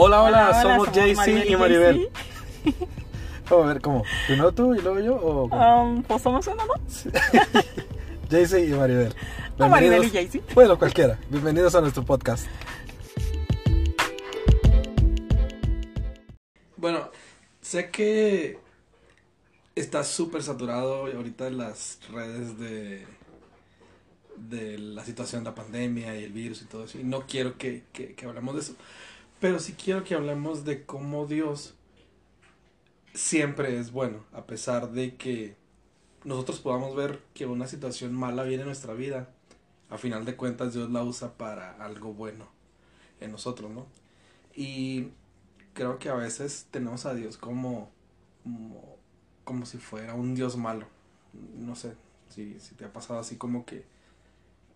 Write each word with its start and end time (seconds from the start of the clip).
Hola, 0.00 0.22
hola, 0.22 0.62
somos 0.62 0.92
JC 0.92 1.50
y 1.50 1.56
Maribel. 1.56 2.08
Vamos 3.50 3.64
a 3.64 3.68
ver, 3.72 3.80
¿cómo? 3.82 4.04
¿Primero 4.28 4.52
tú 4.52 4.72
y 4.72 4.80
luego 4.80 5.00
yo? 5.00 5.16
O 5.16 5.50
cómo? 5.50 5.82
Um, 5.82 6.02
pues 6.04 6.22
somos 6.22 6.46
uno, 6.46 6.62
¿no? 6.64 6.74
JC 8.30 8.68
y 8.68 8.74
Maribel. 8.74 9.12
O 9.58 9.68
Maribel 9.68 10.04
y 10.04 10.10
JC. 10.10 10.54
Bueno, 10.54 10.78
cualquiera. 10.78 11.18
Bienvenidos 11.28 11.74
a 11.74 11.80
nuestro 11.80 12.04
podcast. 12.04 12.46
Bueno, 16.76 17.10
sé 17.60 17.90
que 17.90 18.60
está 19.74 20.04
súper 20.04 20.44
saturado 20.44 21.06
ahorita 21.06 21.48
en 21.48 21.58
las 21.58 21.98
redes 22.12 22.56
de, 22.56 23.04
de 24.36 24.78
la 24.78 25.04
situación 25.04 25.42
de 25.42 25.50
la 25.50 25.56
pandemia 25.56 26.16
y 26.16 26.22
el 26.22 26.30
virus 26.30 26.62
y 26.62 26.66
todo 26.66 26.84
eso. 26.84 27.00
Y 27.00 27.02
no 27.02 27.26
quiero 27.26 27.58
que, 27.58 27.82
que, 27.92 28.14
que 28.14 28.26
hablemos 28.26 28.54
de 28.54 28.60
eso. 28.60 28.76
Pero 29.40 29.60
sí 29.60 29.74
quiero 29.74 30.02
que 30.02 30.14
hablemos 30.14 30.64
de 30.64 30.84
cómo 30.84 31.26
Dios 31.26 31.74
siempre 33.14 33.78
es 33.78 33.92
bueno, 33.92 34.24
a 34.32 34.46
pesar 34.46 34.90
de 34.90 35.16
que 35.16 35.56
nosotros 36.24 36.58
podamos 36.58 36.96
ver 36.96 37.22
que 37.34 37.46
una 37.46 37.68
situación 37.68 38.14
mala 38.14 38.42
viene 38.42 38.62
en 38.62 38.68
nuestra 38.68 38.94
vida. 38.94 39.28
A 39.90 39.96
final 39.96 40.24
de 40.24 40.36
cuentas 40.36 40.74
Dios 40.74 40.90
la 40.90 41.02
usa 41.02 41.38
para 41.38 41.72
algo 41.82 42.12
bueno 42.12 42.48
en 43.20 43.32
nosotros, 43.32 43.70
¿no? 43.70 43.86
Y 44.54 45.08
creo 45.72 45.98
que 45.98 46.08
a 46.08 46.14
veces 46.14 46.66
tenemos 46.70 47.06
a 47.06 47.14
Dios 47.14 47.38
como, 47.38 47.90
como, 49.44 49.66
si 49.66 49.78
fuera 49.78 50.14
un 50.14 50.34
Dios 50.34 50.56
malo. 50.56 50.86
No 51.56 51.76
sé 51.76 51.94
si, 52.28 52.58
si 52.58 52.74
te 52.74 52.84
ha 52.84 52.92
pasado 52.92 53.20
así 53.20 53.36
como 53.36 53.64
que 53.64 53.84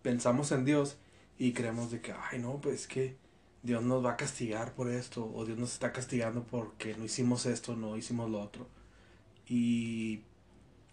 pensamos 0.01 0.51
en 0.51 0.65
Dios 0.65 0.95
y 1.37 1.51
creemos 1.51 1.91
de 1.91 2.01
que, 2.01 2.13
ay 2.13 2.39
no, 2.39 2.61
pues 2.61 2.87
que 2.87 3.17
Dios 3.63 3.81
nos 3.81 4.05
va 4.05 4.11
a 4.11 4.17
castigar 4.17 4.73
por 4.73 4.89
esto 4.89 5.31
o 5.33 5.45
Dios 5.45 5.57
nos 5.57 5.73
está 5.73 5.91
castigando 5.91 6.43
porque 6.43 6.95
no 6.95 7.05
hicimos 7.05 7.45
esto, 7.45 7.75
no 7.75 7.97
hicimos 7.97 8.29
lo 8.29 8.41
otro. 8.41 8.67
Y 9.47 10.21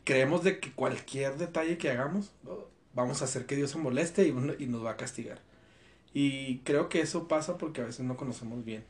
creemos 0.05 0.45
de 0.45 0.61
que 0.61 0.73
cualquier 0.73 1.37
detalle 1.37 1.79
que 1.79 1.91
hagamos 1.91 2.33
vamos 2.95 3.23
a 3.23 3.25
hacer 3.25 3.47
que 3.47 3.57
Dios 3.57 3.71
se 3.71 3.79
moleste 3.79 4.27
y, 4.27 4.31
y 4.63 4.67
nos 4.67 4.85
va 4.85 4.93
a 4.93 4.97
castigar. 4.97 5.41
Y 6.13 6.59
creo 6.59 6.89
que 6.89 7.01
eso 7.01 7.29
pasa 7.29 7.59
porque 7.59 7.83
a 7.83 7.85
veces 7.85 8.05
no 8.05 8.17
conocemos 8.17 8.65
bien. 8.65 8.85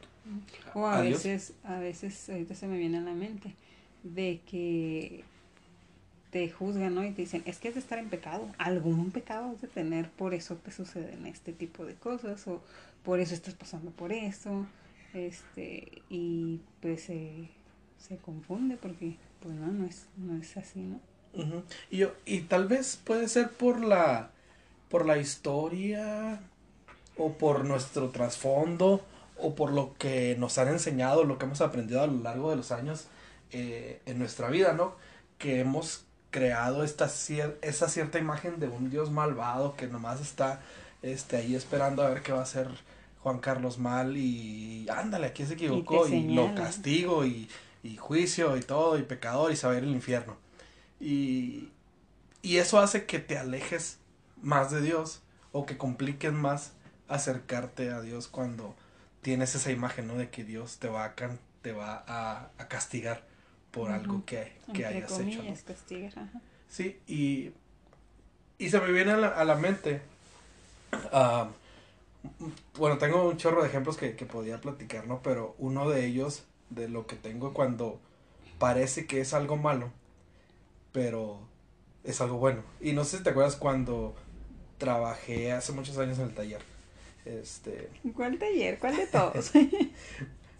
O 0.75 0.87
a, 0.87 1.01
veces, 1.03 1.55
a 1.65 1.79
veces, 1.79 2.29
ahorita 2.31 2.55
se 2.55 2.67
me 2.67 2.79
viene 2.79 2.99
a 2.99 3.03
la 3.03 3.13
mente, 3.13 3.55
de 4.03 4.41
que 4.49 5.25
te 6.31 6.49
juzgan, 6.51 6.95
¿no? 6.95 7.05
Y 7.05 7.11
te 7.11 7.23
dicen, 7.23 7.43
es 7.45 7.59
que 7.59 7.69
has 7.69 7.75
de 7.75 7.81
estar 7.81 7.99
en 7.99 8.09
pecado, 8.09 8.49
algún 8.59 9.11
pecado 9.11 9.51
has 9.51 9.61
de 9.61 9.69
tener, 9.69 10.11
por 10.11 10.33
eso 10.33 10.57
te 10.57 10.71
suceden 10.71 11.27
este 11.27 11.53
tipo 11.53 11.85
de 11.85 11.95
cosas, 11.95 12.47
o 12.47 12.63
por 13.05 13.21
eso 13.21 13.35
estás 13.35 13.55
pasando 13.55 13.91
por 13.91 14.13
esto, 14.13 14.67
este, 15.15 16.03
y 16.09 16.61
pues 16.81 17.03
se 17.05 18.17
confunde 18.25 18.77
porque, 18.77 19.17
pues 19.41 19.55
no, 19.55 19.67
no 19.69 19.87
es, 19.87 20.07
no 20.17 20.37
es 20.41 20.57
así, 20.57 20.81
¿no? 20.81 21.01
Y, 21.91 21.99
yo, 21.99 22.13
y 22.25 22.41
tal 22.43 22.67
vez 22.67 22.99
puede 23.05 23.29
ser 23.29 23.51
por 23.51 23.81
la, 23.81 24.31
por 24.89 25.07
la 25.07 25.19
historia 25.19 26.41
o 27.17 27.33
por 27.35 27.65
nuestro 27.65 28.11
trasfondo 28.11 29.05
o 29.39 29.55
por 29.55 29.73
lo 29.73 29.95
que 29.95 30.37
nos 30.39 30.59
han 30.59 30.69
enseñado, 30.69 31.25
lo 31.25 31.39
que 31.39 31.47
hemos 31.47 31.61
aprendido 31.61 32.03
a 32.03 32.07
lo 32.07 32.21
largo 32.23 32.51
de 32.51 32.57
los 32.57 32.73
años 32.73 33.07
eh, 33.53 34.01
en 34.07 34.19
nuestra 34.19 34.49
vida, 34.51 34.73
¿no? 34.73 34.95
Que 35.39 35.61
hemos 35.61 36.05
creado 36.31 36.85
esta 36.85 37.07
cier- 37.07 37.57
esa 37.63 37.89
cierta 37.89 38.19
imagen 38.19 38.61
de 38.61 38.69
un 38.69 38.91
Dios 38.91 39.11
malvado 39.11 39.77
que 39.77 39.87
nomás 39.87 40.21
está 40.21 40.61
este, 41.03 41.37
ahí 41.37 41.55
esperando 41.55 42.03
a 42.03 42.11
ver 42.11 42.23
qué 42.23 42.33
va 42.33 42.41
a 42.41 42.43
hacer 42.43 42.69
Juan 43.23 43.39
Carlos 43.39 43.79
mal 43.79 44.17
y 44.17 44.87
ándale, 44.89 45.27
aquí 45.27 45.45
se 45.45 45.55
equivocó 45.55 46.09
y, 46.09 46.35
lo 46.35 46.55
castigo 46.55 47.25
y, 47.25 47.49
y 47.83 47.97
juicio 47.97 48.57
y 48.57 48.61
todo 48.61 48.99
y 48.99 49.03
pecador 49.03 49.53
y 49.53 49.55
ir 49.55 49.65
al 49.67 49.89
infierno. 49.89 50.37
Y, 51.01 51.69
y 52.43 52.57
eso 52.57 52.79
hace 52.79 53.07
que 53.07 53.19
te 53.19 53.39
alejes 53.39 53.99
más 54.43 54.71
de 54.71 54.81
Dios 54.81 55.23
o 55.53 55.67
que 55.67 55.77
compliquen 55.77 56.35
más 56.35 56.73
acercarte 57.09 57.91
a 57.91 58.01
Dios 58.01 58.29
cuando 58.29 58.75
tienes 59.23 59.55
esa 59.55 59.71
imagen, 59.71 60.07
¿no? 60.07 60.15
De 60.15 60.31
que 60.31 60.45
Dios 60.45 60.79
te 60.79 60.89
va 60.89 61.05
a, 61.05 61.15
te 61.63 61.73
va 61.73 62.05
a, 62.07 62.51
a 62.57 62.69
castigar 62.69 63.25
por 63.71 63.91
algo 63.91 64.25
que, 64.25 64.53
que 64.73 64.87
hayas 64.87 65.19
hecho, 65.21 65.43
castigar, 65.67 66.13
ajá. 66.19 66.41
Sí, 66.69 67.01
y, 67.07 67.53
y 68.59 68.71
se 68.71 68.81
me 68.81 68.93
viene 68.93 69.13
a 69.13 69.17
la, 69.17 69.29
a 69.29 69.45
la 69.45 69.57
mente, 69.57 70.03
ah, 71.13 71.51
bueno, 72.79 72.99
tengo 72.99 73.29
un 73.29 73.37
chorro 73.37 73.63
de 73.63 73.69
ejemplos 73.69 73.97
que, 73.97 74.17
que 74.17 74.27
podía 74.27 74.61
platicar, 74.61 75.07
¿no? 75.07 75.23
Pero 75.23 75.55
uno 75.59 75.89
de 75.89 76.07
ellos, 76.07 76.45
de 76.71 76.89
lo 76.89 77.07
que 77.07 77.17
tengo 77.17 77.53
cuando 77.53 78.01
parece 78.59 79.07
que 79.07 79.21
es 79.21 79.35
algo 79.35 79.57
malo, 79.57 79.91
pero 80.93 81.41
es 82.05 82.21
algo 82.21 82.39
bueno. 82.39 82.63
Y 82.81 82.93
no 82.93 83.05
sé 83.05 83.19
si 83.19 83.25
te 83.25 83.31
acuerdas 83.31 83.57
cuando 83.57 84.15
trabajé 84.79 85.53
hace 85.53 85.73
muchos 85.73 85.99
años 85.99 86.19
en 86.19 86.27
el 86.27 86.35
taller. 86.35 86.63
Este, 87.25 87.91
¿Cuál 88.15 88.39
taller? 88.39 88.79
¿Cuál 88.79 88.97
de 88.97 89.07
todos? 89.07 89.53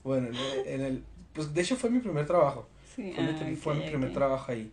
bueno, 0.05 0.29
en 0.29 0.39
el, 0.39 0.67
en 0.67 0.81
el- 0.83 1.05
pues 1.33 1.53
de 1.55 1.61
hecho 1.63 1.77
fue 1.77 1.91
mi 1.91 2.01
primer 2.01 2.27
trabajo. 2.27 2.67
sí, 2.85 3.15
Fue, 3.15 3.25
mi, 3.25 3.33
ah, 3.33 3.53
fue 3.57 3.75
mi 3.75 3.83
ok, 3.83 3.83
primer 3.83 4.13
trabajo 4.13 4.51
ahí. 4.53 4.73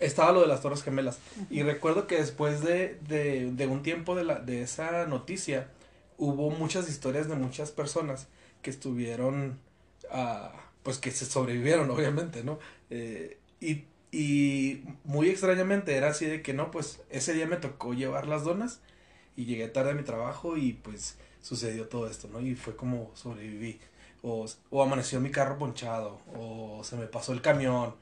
Estaba 0.00 0.32
lo 0.32 0.40
de 0.40 0.48
las 0.48 0.60
Torres 0.62 0.82
Gemelas. 0.82 1.20
Y 1.50 1.62
recuerdo 1.62 2.06
que 2.06 2.16
después 2.16 2.62
de, 2.62 2.98
de, 3.08 3.52
de 3.52 3.66
un 3.66 3.82
tiempo 3.82 4.14
de, 4.16 4.24
la, 4.24 4.40
de 4.40 4.62
esa 4.62 5.06
noticia, 5.06 5.68
hubo 6.16 6.50
muchas 6.50 6.88
historias 6.88 7.28
de 7.28 7.36
muchas 7.36 7.70
personas 7.70 8.26
que 8.62 8.70
estuvieron, 8.70 9.58
ah, 10.10 10.52
pues 10.82 10.98
que 10.98 11.10
se 11.10 11.26
sobrevivieron, 11.26 11.90
obviamente, 11.92 12.42
¿no? 12.44 12.58
Eh, 12.90 13.38
y, 13.60 13.84
y 14.10 14.82
muy 15.04 15.28
extrañamente 15.30 15.94
era 15.96 16.08
así 16.08 16.26
de 16.26 16.42
que 16.42 16.54
no, 16.54 16.70
pues 16.70 17.00
ese 17.10 17.32
día 17.34 17.46
me 17.46 17.56
tocó 17.56 17.94
llevar 17.94 18.26
las 18.26 18.44
donas 18.44 18.80
y 19.36 19.44
llegué 19.46 19.68
tarde 19.68 19.92
a 19.92 19.94
mi 19.94 20.02
trabajo 20.02 20.56
y 20.56 20.72
pues 20.72 21.16
sucedió 21.42 21.88
todo 21.88 22.08
esto, 22.08 22.28
¿no? 22.28 22.40
Y 22.40 22.54
fue 22.54 22.76
como 22.76 23.10
sobreviví. 23.14 23.80
O, 24.22 24.46
o 24.70 24.82
amaneció 24.82 25.20
mi 25.20 25.30
carro 25.30 25.58
ponchado, 25.58 26.20
o 26.36 26.82
se 26.82 26.96
me 26.96 27.06
pasó 27.06 27.32
el 27.32 27.40
camión, 27.40 27.94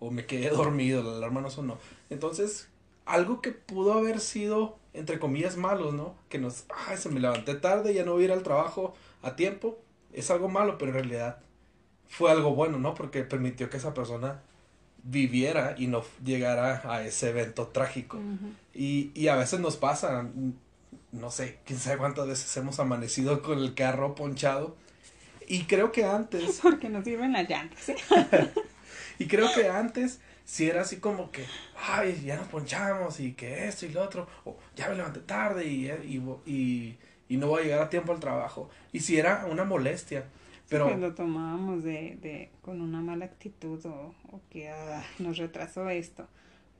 o 0.00 0.10
me 0.10 0.26
quedé 0.26 0.50
dormido, 0.50 1.02
la 1.02 1.16
alarma 1.16 1.40
no 1.40 1.50
sonó. 1.50 1.78
Entonces, 2.10 2.68
algo 3.06 3.40
que 3.40 3.52
pudo 3.52 3.92
haber 3.92 4.20
sido, 4.20 4.78
entre 4.92 5.18
comillas, 5.18 5.56
malo, 5.56 5.92
¿no? 5.92 6.14
Que 6.28 6.38
nos, 6.38 6.64
ay, 6.88 6.96
se 6.96 7.08
me 7.08 7.20
levanté 7.20 7.54
tarde, 7.54 7.94
ya 7.94 8.04
no 8.04 8.12
voy 8.12 8.22
a 8.22 8.24
ir 8.26 8.32
al 8.32 8.42
trabajo 8.42 8.94
a 9.22 9.36
tiempo, 9.36 9.78
es 10.12 10.30
algo 10.30 10.48
malo, 10.48 10.78
pero 10.78 10.90
en 10.90 10.94
realidad 10.94 11.38
fue 12.08 12.30
algo 12.30 12.54
bueno, 12.54 12.78
¿no? 12.78 12.94
Porque 12.94 13.22
permitió 13.24 13.68
que 13.70 13.76
esa 13.76 13.94
persona 13.94 14.40
viviera 15.02 15.74
y 15.76 15.86
no 15.86 16.02
llegara 16.24 16.82
a 16.84 17.02
ese 17.02 17.30
evento 17.30 17.68
trágico. 17.68 18.18
Y, 18.72 19.10
y 19.14 19.28
a 19.28 19.36
veces 19.36 19.60
nos 19.60 19.76
pasa, 19.76 20.28
no 21.12 21.30
sé, 21.30 21.58
quién 21.64 21.78
sabe 21.78 21.98
cuántas 21.98 22.26
veces 22.26 22.56
hemos 22.56 22.80
amanecido 22.80 23.42
con 23.42 23.58
el 23.58 23.74
carro 23.74 24.14
ponchado. 24.14 24.76
Y 25.46 25.64
creo 25.64 25.92
que 25.92 26.04
antes, 26.04 26.60
Porque 26.62 26.88
nos 26.88 27.04
sirven 27.04 27.32
las 27.32 27.48
llantas, 27.48 27.88
¿eh? 27.90 27.96
Y 29.18 29.26
creo 29.26 29.48
que 29.54 29.68
antes, 29.68 30.20
si 30.44 30.68
era 30.68 30.82
así 30.82 30.98
como 30.98 31.30
que, 31.30 31.44
ay, 31.76 32.22
ya 32.24 32.36
nos 32.36 32.48
ponchamos 32.48 33.20
y 33.20 33.32
que 33.32 33.66
esto 33.68 33.86
y 33.86 33.90
lo 33.90 34.02
otro, 34.02 34.28
o 34.44 34.56
ya 34.76 34.88
me 34.88 34.96
levanté 34.96 35.20
tarde 35.20 35.66
y, 35.66 35.88
y, 35.88 36.22
y, 36.46 36.98
y 37.28 37.36
no 37.36 37.48
voy 37.48 37.62
a 37.62 37.64
llegar 37.64 37.82
a 37.82 37.90
tiempo 37.90 38.12
al 38.12 38.20
trabajo. 38.20 38.70
Y 38.92 39.00
si 39.00 39.18
era 39.18 39.46
una 39.46 39.64
molestia, 39.64 40.24
pero... 40.68 40.86
Pues 40.86 40.98
lo 40.98 41.14
tomábamos 41.14 41.84
de, 41.84 42.18
de, 42.20 42.50
con 42.62 42.80
una 42.80 43.00
mala 43.00 43.24
actitud 43.26 43.84
o, 43.86 44.14
o 44.30 44.40
que 44.50 44.70
ah, 44.70 45.04
nos 45.18 45.38
retrasó 45.38 45.88
esto. 45.90 46.28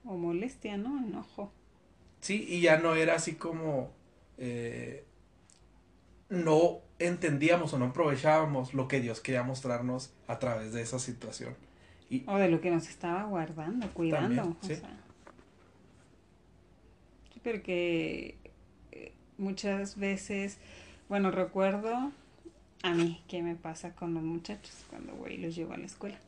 O 0.05 0.17
molestia, 0.17 0.77
¿no? 0.77 0.99
Enojo. 0.99 1.53
Sí, 2.21 2.47
y 2.49 2.61
ya 2.61 2.79
no 2.79 2.95
era 2.95 3.15
así 3.17 3.35
como 3.35 3.91
eh, 4.39 5.05
no 6.29 6.81
entendíamos 6.99 7.73
o 7.73 7.79
no 7.79 7.87
aprovechábamos 7.87 8.75
lo 8.75 8.89
que 8.89 9.01
Dios 9.01 9.21
quería 9.21 9.43
mostrarnos 9.43 10.13
a 10.27 10.39
través 10.39 10.73
de 10.73 10.83
esa 10.83 10.99
situación. 10.99 11.55
Y 12.15 12.25
O 12.27 12.37
de 12.37 12.49
lo 12.49 12.61
que 12.61 12.71
nos 12.71 12.89
estaba 12.89 13.25
guardando, 13.25 13.89
cuidando. 13.93 14.43
También, 14.43 14.57
o 14.61 14.67
sí. 14.67 14.77
sea. 14.77 14.91
Sí, 17.33 17.41
porque 17.43 18.37
eh, 18.93 19.13
muchas 19.39 19.97
veces, 19.97 20.59
bueno, 21.09 21.31
recuerdo 21.31 22.13
a 22.83 22.95
mí 22.95 23.21
qué 23.27 23.43
me 23.43 23.57
pasa 23.57 23.95
con 23.95 24.15
los 24.15 24.23
muchachos 24.23 24.85
cuando 24.91 25.15
voy 25.15 25.35
y 25.35 25.39
los 25.39 25.57
llevo 25.57 25.73
a 25.73 25.77
la 25.79 25.87
escuela. 25.87 26.19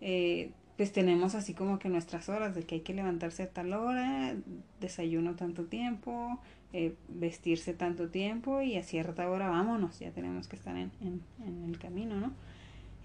Eh, 0.00 0.50
pues 0.76 0.92
tenemos 0.92 1.34
así 1.34 1.54
como 1.54 1.78
que 1.78 1.88
nuestras 1.88 2.28
horas 2.28 2.54
de 2.54 2.62
que 2.62 2.76
hay 2.76 2.80
que 2.82 2.94
levantarse 2.94 3.42
a 3.42 3.50
tal 3.50 3.72
hora, 3.74 4.34
desayuno 4.80 5.34
tanto 5.34 5.64
tiempo, 5.64 6.38
eh, 6.72 6.94
vestirse 7.08 7.74
tanto 7.74 8.08
tiempo 8.08 8.62
y 8.62 8.76
a 8.76 8.82
cierta 8.82 9.28
hora 9.28 9.50
vámonos, 9.50 9.98
ya 9.98 10.10
tenemos 10.12 10.48
que 10.48 10.56
estar 10.56 10.76
en, 10.76 10.90
en, 11.00 11.20
en 11.44 11.64
el 11.64 11.78
camino, 11.78 12.16
¿no? 12.16 12.32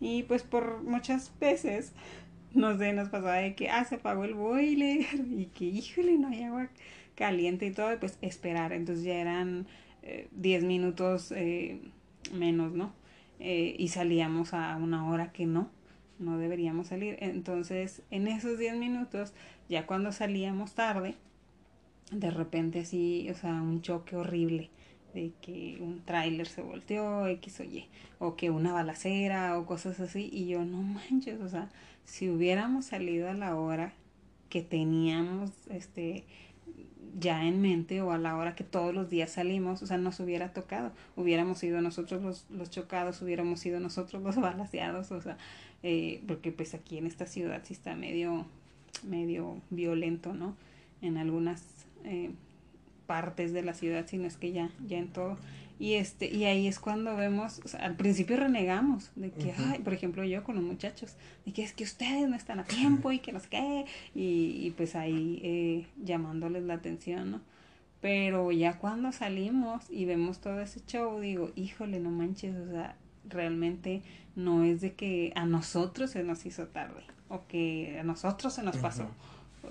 Y 0.01 0.23
pues 0.23 0.43
por 0.43 0.83
muchas 0.83 1.31
veces, 1.39 1.93
no 2.53 2.77
sé, 2.77 2.93
nos 2.93 3.09
pasaba 3.09 3.35
de 3.35 3.55
que, 3.55 3.69
ah, 3.69 3.85
se 3.85 3.95
apagó 3.95 4.25
el 4.25 4.33
boiler 4.33 5.05
y 5.37 5.45
que, 5.47 5.65
híjole, 5.65 6.17
no 6.17 6.29
hay 6.29 6.43
agua 6.43 6.69
caliente 7.15 7.65
y 7.65 7.71
todo, 7.71 7.93
y 7.93 7.97
pues 7.97 8.17
esperar. 8.21 8.73
Entonces 8.73 9.05
ya 9.05 9.15
eran 9.15 9.67
eh, 10.03 10.27
10 10.31 10.63
minutos 10.63 11.31
eh, 11.31 11.79
menos, 12.33 12.73
¿no? 12.73 12.93
eh, 13.39 13.75
y 13.77 13.89
salíamos 13.89 14.53
a 14.53 14.75
una 14.77 15.07
hora 15.09 15.31
que 15.31 15.45
no, 15.45 15.69
no 16.19 16.37
deberíamos 16.37 16.87
salir. 16.87 17.17
Entonces, 17.19 18.01
en 18.11 18.27
esos 18.27 18.57
10 18.57 18.77
minutos, 18.77 19.33
ya 19.69 19.85
cuando 19.85 20.11
salíamos 20.11 20.73
tarde, 20.73 21.15
de 22.11 22.31
repente 22.31 22.81
así, 22.81 23.27
o 23.29 23.35
sea, 23.35 23.53
un 23.53 23.81
choque 23.81 24.15
horrible 24.15 24.69
de 25.15 25.31
que 25.41 25.77
un 25.79 26.01
tráiler 26.01 26.45
se 26.45 26.61
volteó, 26.61 27.25
X 27.27 27.61
o 27.61 27.63
Y, 27.63 27.87
o 28.19 28.35
que 28.35 28.49
una 28.49 28.73
balacera 28.73 29.57
o 29.57 29.65
cosas 29.65 29.99
así, 30.01 30.29
y 30.31 30.47
yo 30.47 30.65
no 30.65 30.81
manches, 30.83 31.39
o 31.41 31.49
sea, 31.49 31.69
si 32.03 32.29
hubiéramos 32.29 32.85
salido 32.85 33.29
a 33.29 33.33
la 33.33 33.55
hora 33.55 33.93
que 34.49 34.61
teníamos 34.61 35.51
este 35.69 36.25
ya 37.17 37.45
en 37.45 37.61
mente 37.61 38.01
o 38.01 38.11
a 38.11 38.17
la 38.17 38.35
hora 38.35 38.55
que 38.55 38.65
todos 38.65 38.93
los 38.93 39.09
días 39.09 39.31
salimos, 39.31 39.81
o 39.81 39.87
sea, 39.87 39.97
nos 39.97 40.19
hubiera 40.19 40.51
tocado, 40.51 40.91
hubiéramos 41.15 41.59
sido 41.59 41.79
nosotros 41.79 42.21
los, 42.21 42.45
los 42.49 42.69
chocados, 42.69 43.21
hubiéramos 43.21 43.61
sido 43.61 43.79
nosotros 43.79 44.21
los 44.21 44.35
balaseados, 44.35 45.11
o 45.11 45.21
sea, 45.21 45.37
eh, 45.81 46.21
porque 46.27 46.51
pues 46.51 46.73
aquí 46.73 46.97
en 46.97 47.07
esta 47.07 47.25
ciudad 47.25 47.61
sí 47.63 47.73
está 47.73 47.95
medio, 47.95 48.45
medio 49.03 49.61
violento, 49.69 50.33
¿no? 50.33 50.57
En 51.01 51.15
algunas 51.15 51.63
eh, 52.03 52.31
partes 53.05 53.53
de 53.53 53.63
la 53.63 53.73
ciudad, 53.73 54.05
sino 54.07 54.25
es 54.25 54.37
que 54.37 54.51
ya, 54.51 54.69
ya 54.87 54.97
en 54.97 55.09
todo. 55.09 55.37
Y 55.77 55.95
este, 55.95 56.33
y 56.33 56.45
ahí 56.45 56.67
es 56.67 56.79
cuando 56.79 57.15
vemos, 57.17 57.59
o 57.65 57.67
sea, 57.67 57.81
al 57.81 57.95
principio 57.95 58.37
renegamos 58.37 59.11
de 59.15 59.31
que, 59.31 59.53
ay, 59.57 59.79
por 59.79 59.93
ejemplo, 59.93 60.23
yo 60.23 60.43
con 60.43 60.55
los 60.55 60.63
muchachos, 60.63 61.15
de 61.45 61.51
que 61.51 61.63
es 61.63 61.73
que 61.73 61.83
ustedes 61.83 62.29
no 62.29 62.35
están 62.35 62.59
a 62.59 62.63
tiempo 62.63 63.11
y 63.11 63.19
que 63.19 63.33
no 63.33 63.39
sé 63.41 63.49
qué, 63.49 63.85
y, 64.13 64.65
y 64.65 64.73
pues 64.77 64.95
ahí 64.95 65.41
eh, 65.43 65.87
llamándoles 66.01 66.63
la 66.63 66.75
atención, 66.75 67.31
¿no? 67.31 67.41
Pero 67.99 68.51
ya 68.51 68.77
cuando 68.77 69.11
salimos 69.11 69.83
y 69.89 70.05
vemos 70.05 70.39
todo 70.39 70.61
ese 70.61 70.79
show, 70.85 71.19
digo, 71.19 71.51
híjole, 71.55 71.99
no 71.99 72.09
manches, 72.09 72.55
o 72.55 72.71
sea, 72.71 72.95
realmente 73.27 74.01
no 74.35 74.63
es 74.63 74.81
de 74.81 74.93
que 74.93 75.33
a 75.35 75.45
nosotros 75.45 76.11
se 76.11 76.23
nos 76.23 76.45
hizo 76.45 76.67
tarde 76.67 77.03
o 77.27 77.47
que 77.47 77.97
a 77.99 78.03
nosotros 78.03 78.53
se 78.53 78.63
nos 78.63 78.77
pasó, 78.77 79.07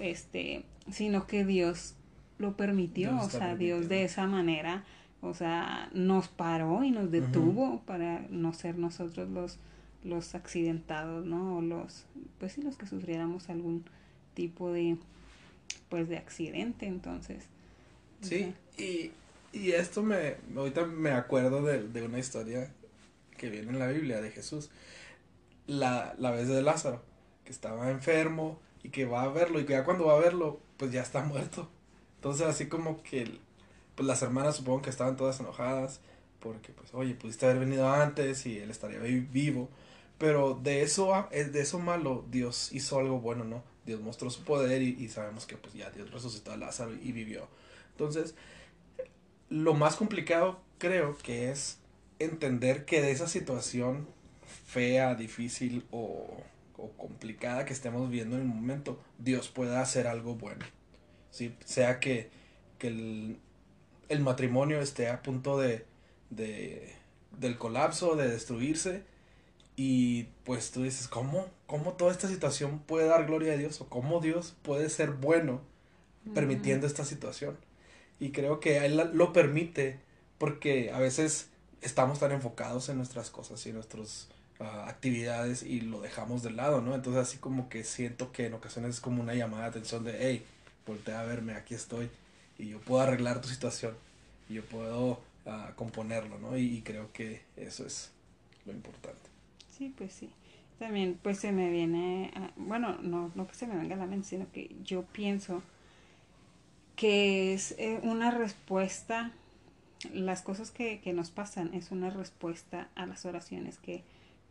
este, 0.01 0.65
sino 0.91 1.27
que 1.27 1.45
Dios 1.45 1.95
lo 2.39 2.57
permitió, 2.57 3.19
o 3.19 3.29
sea, 3.29 3.57
Dios 3.57 3.89
de 3.89 4.05
esa 4.05 4.27
manera, 4.27 4.85
o 5.21 5.35
sea, 5.35 5.89
nos 5.93 6.29
paró 6.29 6.85
y 6.85 6.91
nos 6.91 7.11
detuvo 7.11 7.83
para 7.87 8.27
no 8.31 8.53
ser 8.53 8.79
nosotros 8.79 9.29
los 9.31 9.59
los 10.05 10.35
accidentados, 10.35 11.25
¿no? 11.25 11.57
O 11.57 11.63
los, 11.63 12.05
pues 12.39 12.53
sí, 12.53 12.63
los 12.63 12.77
que 12.77 12.87
sufriéramos 12.87 13.49
algún 13.49 13.85
tipo 14.35 14.71
de, 14.71 14.99
pues, 15.89 16.09
de 16.09 16.19
accidente, 16.19 16.87
entonces. 16.87 17.45
Sí, 18.21 18.55
y, 18.79 19.11
y 19.53 19.73
esto 19.73 20.03
me, 20.03 20.37
ahorita 20.55 20.87
me 20.87 21.11
acuerdo 21.11 21.63
de, 21.63 21.89
de 21.89 22.03
una 22.03 22.19
historia 22.19 22.71
que 23.37 23.51
viene 23.51 23.71
en 23.71 23.79
la 23.79 23.89
Biblia 23.89 24.21
de 24.21 24.31
Jesús, 24.31 24.71
la, 25.67 26.15
la 26.19 26.31
vez 26.31 26.49
de 26.49 26.63
Lázaro, 26.63 27.03
que 27.45 27.53
estaba 27.53 27.91
enfermo 27.91 28.61
y 28.83 28.91
que 28.91 29.07
va 29.07 29.23
a 29.23 29.29
verlo 29.29 29.59
y 29.59 29.65
que 29.65 29.73
ya 29.73 29.85
cuando 29.85 30.07
va 30.07 30.17
a 30.17 30.21
verlo, 30.21 30.61
pues 30.77 30.93
ya 30.93 31.03
está 31.03 31.23
muerto. 31.25 31.71
Entonces 32.25 32.47
así 32.47 32.69
como 32.69 33.03
que 33.03 33.31
pues 33.94 34.06
las 34.06 34.23
hermanas 34.23 34.56
supongo 34.56 34.81
que 34.81 34.88
estaban 34.88 35.15
todas 35.15 35.41
enojadas 35.41 36.00
porque 36.41 36.73
pues 36.73 36.94
oye, 36.94 37.15
pudiste 37.15 37.44
haber 37.44 37.59
venido 37.59 37.87
antes 37.93 38.47
y 38.47 38.56
él 38.61 38.71
estaría 38.71 38.99
vivo, 38.99 39.69
pero 40.17 40.55
de 40.55 40.81
eso 40.81 41.29
eh, 41.32 41.44
de 41.44 41.61
eso 41.61 41.79
malo 41.81 42.25
Dios 42.31 42.73
hizo 42.73 42.99
algo 42.99 43.21
bueno, 43.21 43.44
¿no? 43.44 43.62
Dios 43.85 44.00
mostró 44.00 44.31
su 44.31 44.43
poder 44.43 44.81
y, 44.81 45.06
sabemos 45.11 45.44
que 45.44 45.59
pues 45.59 45.75
ya 45.75 45.91
Dios 45.91 46.11
resucitó 46.12 46.53
a 46.53 46.56
Lázaro 46.56 46.94
y 46.94 47.12
vivió. 47.12 47.47
Entonces, 47.91 48.35
lo 49.50 49.75
más 49.75 49.97
complicado 49.97 50.59
creo 50.79 51.19
que 51.19 51.50
es 51.50 51.77
entender 52.20 52.87
que 52.87 53.03
de 53.03 53.11
esa 53.11 53.29
situación 53.29 54.09
fea, 54.67 55.15
difícil 55.15 55.85
o, 55.91 56.38
o 56.79 56.88
complicada 56.93 57.67
que 57.67 57.75
estemos 57.75 58.09
viendo 58.09 58.37
en 58.37 58.43
el 58.43 58.49
momento, 58.49 58.99
Dios 59.19 59.49
pueda 59.49 59.82
hacer 59.82 60.06
algo 60.06 60.37
bueno. 60.37 60.65
¿Sí? 61.35 61.55
Sea 61.65 61.99
que, 61.99 62.31
que 62.79 62.89
el, 62.89 63.39
el, 64.09 64.21
matrimonio 64.21 64.81
esté 64.81 65.09
a 65.09 65.21
punto 65.21 65.59
de, 65.59 65.85
de, 66.31 66.95
del 67.39 67.59
colapso, 67.59 68.15
de 68.15 68.29
destruirse, 68.29 69.03
y 69.77 70.29
pues 70.45 70.71
tú 70.71 70.85
dices, 70.85 71.09
¿cómo? 71.09 71.49
¿Cómo 71.67 71.95
toda 71.95 72.13
esta 72.13 72.29
situación 72.29 72.79
puede 72.79 73.09
dar 73.09 73.27
gloria 73.27 73.55
a 73.55 73.57
Dios? 73.57 73.81
¿O 73.81 73.89
cómo 73.89 74.21
Dios 74.21 74.55
puede 74.63 74.89
ser 74.89 75.11
bueno 75.11 75.61
permitiendo 76.33 76.87
esta 76.87 77.05
situación? 77.05 77.59
Y 78.21 78.31
creo 78.31 78.61
que 78.61 78.87
Él 78.87 79.11
lo 79.13 79.33
permite 79.33 79.99
porque 80.39 80.93
a 80.93 81.01
veces 81.01 81.49
estamos 81.83 82.21
tan 82.21 82.31
enfocados 82.31 82.89
en 82.89 82.99
nuestras 82.99 83.31
cosas 83.31 83.67
y 83.67 83.71
en 83.71 83.75
nuestras 83.75 84.29
uh, 84.61 84.87
actividades 84.87 85.65
y 85.65 85.81
lo 85.81 86.01
dejamos 86.01 86.45
de 86.45 86.53
lado, 86.53 86.81
¿no? 86.81 86.95
Entonces 86.95 87.23
así 87.23 87.39
como 87.39 87.69
que 87.69 87.83
siento 87.83 88.31
que 88.31 88.47
en 88.47 88.55
ocasiones 88.55 88.95
es 88.95 89.01
como 89.01 89.21
una 89.21 89.35
llamada 89.35 89.65
de 89.65 89.71
atención 89.71 90.05
de, 90.05 90.17
hey, 90.21 90.47
voltea 90.87 91.21
a 91.21 91.25
verme, 91.25 91.55
aquí 91.55 91.75
estoy 91.75 92.11
y 92.59 92.69
yo 92.69 92.81
puedo 92.81 93.03
arreglar 93.03 93.41
tu 93.41 93.49
situación 93.49 93.95
y 94.49 94.55
yo 94.55 94.65
puedo 94.65 95.21
uh, 95.47 95.75
componerlo, 95.77 96.39
¿no? 96.39 96.57
Y, 96.57 96.83
creo 96.83 97.13
que 97.13 97.43
eso 97.57 97.87
es 97.87 98.13
lo 98.67 98.73
importante. 98.73 99.31
Sí, 99.77 99.93
pues 99.97 100.13
sí. 100.13 100.31
También 100.79 101.19
pues 101.23 101.39
se 101.39 101.53
me 101.53 101.71
viene, 101.71 102.33
a, 102.35 102.51
bueno, 102.57 102.99
no, 103.01 103.31
no 103.35 103.47
que 103.47 103.55
se 103.55 103.67
me 103.67 103.77
venga 103.77 103.95
a 103.95 103.99
la 103.99 104.07
mente, 104.07 104.29
sino 104.29 104.51
que 104.53 104.75
yo 104.85 105.03
pienso 105.03 105.63
que 106.97 107.55
es 107.55 107.75
eh, 107.79 108.01
una 108.03 108.31
respuesta, 108.31 109.33
las 110.13 110.43
cosas 110.43 110.71
que, 110.71 111.01
que 111.01 111.13
nos 111.13 111.31
pasan 111.31 111.73
es 111.75 111.91
una 111.91 112.11
respuesta 112.11 112.89
a 112.95 113.07
las 113.07 113.25
oraciones 113.25 113.79
que, 113.79 114.03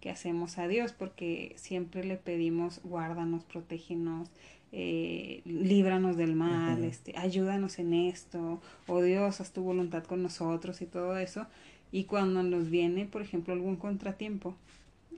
que 0.01 0.09
hacemos 0.09 0.57
a 0.57 0.67
Dios, 0.67 0.91
porque 0.93 1.53
siempre 1.57 2.03
le 2.03 2.17
pedimos, 2.17 2.81
guárdanos, 2.83 3.43
protégenos, 3.43 4.29
eh, 4.75 5.41
líbranos 5.45 6.17
del 6.17 6.35
mal, 6.35 6.79
uh 6.79 6.83
-huh. 6.83 6.89
este, 6.89 7.13
ayúdanos 7.15 7.77
en 7.77 7.93
esto, 7.93 8.59
o 8.87 9.01
Dios, 9.03 9.39
haz 9.39 9.53
tu 9.53 9.61
voluntad 9.61 10.03
con 10.03 10.23
nosotros 10.23 10.81
y 10.81 10.87
todo 10.87 11.15
eso. 11.17 11.45
Y 11.91 12.05
cuando 12.05 12.41
nos 12.41 12.71
viene, 12.71 13.05
por 13.05 13.21
ejemplo, 13.21 13.53
algún 13.53 13.75
contratiempo, 13.75 14.55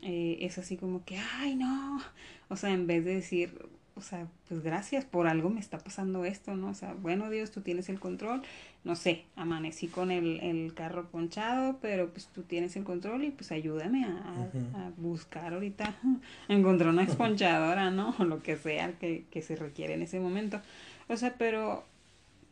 eh, 0.02 0.40
es 0.42 0.58
así 0.58 0.76
como 0.76 1.06
que, 1.06 1.18
ay, 1.18 1.56
no, 1.56 2.02
o 2.50 2.58
sea, 2.58 2.72
en 2.72 2.86
vez 2.86 3.06
de 3.06 3.16
decir, 3.16 3.58
o 3.98 4.02
sea, 4.02 4.28
pues 4.50 4.62
gracias, 4.62 5.06
por 5.06 5.28
algo 5.28 5.50
me 5.50 5.62
está 5.62 5.78
pasando 5.78 6.26
esto, 6.26 6.56
¿no? 6.56 6.68
O 6.70 6.74
sea, 6.74 6.94
bueno, 6.94 7.30
Dios, 7.30 7.52
tú 7.52 7.62
tienes 7.62 7.88
el 7.88 8.00
control, 8.00 8.42
no 8.84 8.96
sé, 8.96 9.24
amanecí 9.38 9.88
con 9.88 10.12
el, 10.12 10.42
el 10.42 10.74
carro 10.74 11.06
ponchado, 11.06 11.78
pero 11.82 12.10
pues 12.10 12.28
tú 12.28 12.44
tienes 12.44 12.76
el 12.76 12.84
control 12.84 13.24
y 13.24 13.32
pues 13.32 13.54
ayúdame 13.54 14.04
a, 14.04 14.10
uh 14.10 14.58
-huh. 14.58 14.76
a 14.76 14.92
buscar 14.98 15.54
ahorita, 15.54 15.96
encontrar 16.50 16.90
una 16.90 17.04
exponchadora, 17.04 17.90
¿no? 17.90 18.14
O 18.20 18.26
lo 18.26 18.44
que 18.44 18.58
sea 18.58 18.92
que, 19.00 19.24
que 19.32 19.42
se 19.42 19.56
requiere 19.56 19.94
en 19.94 20.02
ese 20.02 20.20
momento. 20.20 20.62
O 21.08 21.16
sea, 21.16 21.36
pero 21.38 21.86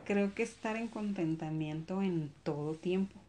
creo 0.05 0.33
que 0.33 0.43
estar 0.43 0.77
en 0.77 0.87
contentamiento 0.87 2.01
en 2.01 2.31
todo 2.43 2.75
tiempo. 2.75 3.19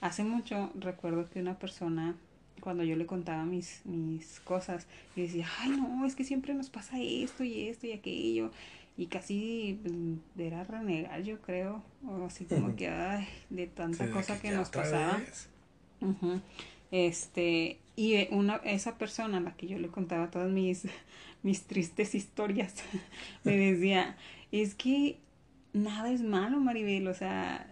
Hace 0.00 0.24
mucho 0.24 0.70
recuerdo 0.74 1.28
que 1.28 1.40
una 1.40 1.58
persona 1.58 2.14
cuando 2.60 2.84
yo 2.84 2.96
le 2.96 3.06
contaba 3.06 3.44
mis, 3.44 3.84
mis 3.84 4.40
cosas 4.40 4.86
y 5.16 5.22
decía, 5.22 5.46
ay 5.58 5.70
no, 5.70 6.06
es 6.06 6.14
que 6.14 6.24
siempre 6.24 6.54
nos 6.54 6.70
pasa 6.70 7.00
esto 7.00 7.44
y 7.44 7.68
esto 7.68 7.86
y 7.86 7.92
aquello 7.92 8.50
y 8.96 9.06
casi 9.06 9.80
era 10.36 10.64
renegar 10.64 11.22
yo 11.22 11.40
creo, 11.40 11.82
o 12.06 12.26
así 12.26 12.44
como 12.44 12.76
que 12.76 12.88
ay, 12.88 13.26
de 13.48 13.66
tanta 13.66 14.06
sí, 14.06 14.12
cosa 14.12 14.36
que, 14.36 14.48
que 14.48 14.54
nos 14.54 14.68
pasaba. 14.68 15.18
Uh 16.00 16.14
-huh. 16.20 16.40
Este, 16.90 17.78
y 17.96 18.28
una, 18.30 18.56
esa 18.56 18.98
persona 18.98 19.38
a 19.38 19.40
la 19.40 19.56
que 19.56 19.66
yo 19.66 19.78
le 19.78 19.88
contaba 19.88 20.30
todas 20.30 20.50
mis, 20.50 20.86
mis 21.42 21.62
tristes 21.62 22.14
historias, 22.14 22.74
me 23.44 23.56
decía, 23.72 24.16
es 24.52 24.74
que 24.74 25.18
nada 25.72 26.10
es 26.10 26.22
malo, 26.22 26.60
Maribel, 26.60 27.06
o 27.08 27.14
sea, 27.14 27.69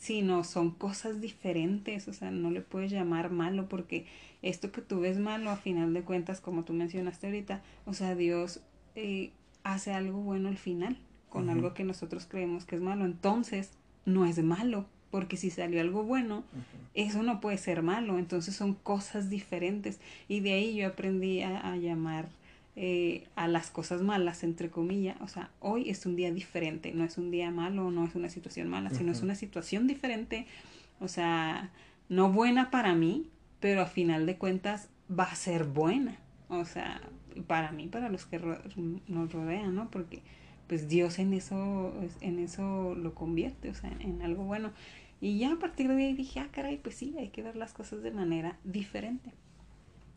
si 0.00 0.22
no, 0.22 0.44
son 0.44 0.70
cosas 0.70 1.20
diferentes, 1.20 2.08
o 2.08 2.14
sea, 2.14 2.30
no 2.30 2.50
le 2.50 2.62
puedes 2.62 2.90
llamar 2.90 3.30
malo 3.30 3.68
porque 3.68 4.06
esto 4.40 4.72
que 4.72 4.80
tú 4.80 5.00
ves 5.00 5.18
malo, 5.18 5.50
a 5.50 5.56
final 5.56 5.92
de 5.92 6.00
cuentas, 6.00 6.40
como 6.40 6.64
tú 6.64 6.72
mencionaste 6.72 7.26
ahorita, 7.26 7.62
o 7.84 7.92
sea, 7.92 8.14
Dios 8.14 8.60
eh, 8.96 9.30
hace 9.62 9.92
algo 9.92 10.18
bueno 10.20 10.48
al 10.48 10.56
final, 10.56 10.96
con 11.28 11.44
uh 11.44 11.46
-huh. 11.48 11.52
algo 11.52 11.74
que 11.74 11.84
nosotros 11.84 12.26
creemos 12.26 12.64
que 12.64 12.76
es 12.76 12.82
malo, 12.82 13.04
entonces 13.04 13.72
no 14.06 14.24
es 14.24 14.42
malo, 14.42 14.86
porque 15.10 15.36
si 15.36 15.50
salió 15.50 15.82
algo 15.82 16.02
bueno, 16.02 16.38
uh 16.38 16.40
-huh. 16.40 16.88
eso 16.94 17.22
no 17.22 17.42
puede 17.42 17.58
ser 17.58 17.82
malo, 17.82 18.18
entonces 18.18 18.56
son 18.56 18.72
cosas 18.72 19.28
diferentes, 19.28 20.00
y 20.28 20.40
de 20.40 20.54
ahí 20.54 20.76
yo 20.76 20.86
aprendí 20.86 21.42
a, 21.42 21.58
a 21.58 21.76
llamar 21.76 22.30
eh, 22.82 23.24
a 23.36 23.46
las 23.46 23.68
cosas 23.68 24.00
malas, 24.00 24.42
entre 24.42 24.70
comillas. 24.70 25.20
O 25.20 25.28
sea, 25.28 25.50
hoy 25.60 25.90
es 25.90 26.06
un 26.06 26.16
día 26.16 26.32
diferente, 26.32 26.92
no 26.94 27.04
es 27.04 27.18
un 27.18 27.30
día 27.30 27.50
malo, 27.50 27.90
no 27.90 28.06
es 28.06 28.14
una 28.14 28.30
situación 28.30 28.68
mala, 28.70 28.88
uh 28.88 28.92
-huh. 28.92 28.96
sino 28.96 29.12
es 29.12 29.20
una 29.20 29.34
situación 29.34 29.86
diferente, 29.86 30.46
o 30.98 31.06
sea, 31.06 31.72
no 32.08 32.32
buena 32.32 32.70
para 32.70 32.94
mí, 32.94 33.28
pero 33.60 33.82
a 33.82 33.86
final 33.86 34.24
de 34.24 34.38
cuentas 34.38 34.88
va 35.10 35.24
a 35.24 35.34
ser 35.34 35.64
buena. 35.64 36.16
O 36.48 36.64
sea, 36.64 37.02
para 37.46 37.70
mí, 37.70 37.86
para 37.86 38.08
los 38.08 38.24
que 38.24 38.38
ro 38.38 38.56
nos 39.08 39.30
rodean, 39.30 39.74
¿no? 39.74 39.90
Porque 39.90 40.22
pues 40.66 40.88
Dios 40.88 41.18
en 41.18 41.34
eso, 41.34 41.92
en 42.22 42.38
eso 42.38 42.94
lo 42.94 43.14
convierte, 43.14 43.68
o 43.68 43.74
sea, 43.74 43.90
en, 43.90 44.00
en 44.00 44.22
algo 44.22 44.44
bueno. 44.44 44.72
Y 45.20 45.38
ya 45.38 45.52
a 45.52 45.58
partir 45.58 45.86
de 45.88 46.02
ahí 46.02 46.14
dije, 46.14 46.40
ah, 46.40 46.48
caray, 46.50 46.78
pues 46.78 46.94
sí, 46.94 47.14
hay 47.18 47.28
que 47.28 47.42
ver 47.42 47.56
las 47.56 47.74
cosas 47.74 48.02
de 48.02 48.10
manera 48.10 48.56
diferente. 48.64 49.32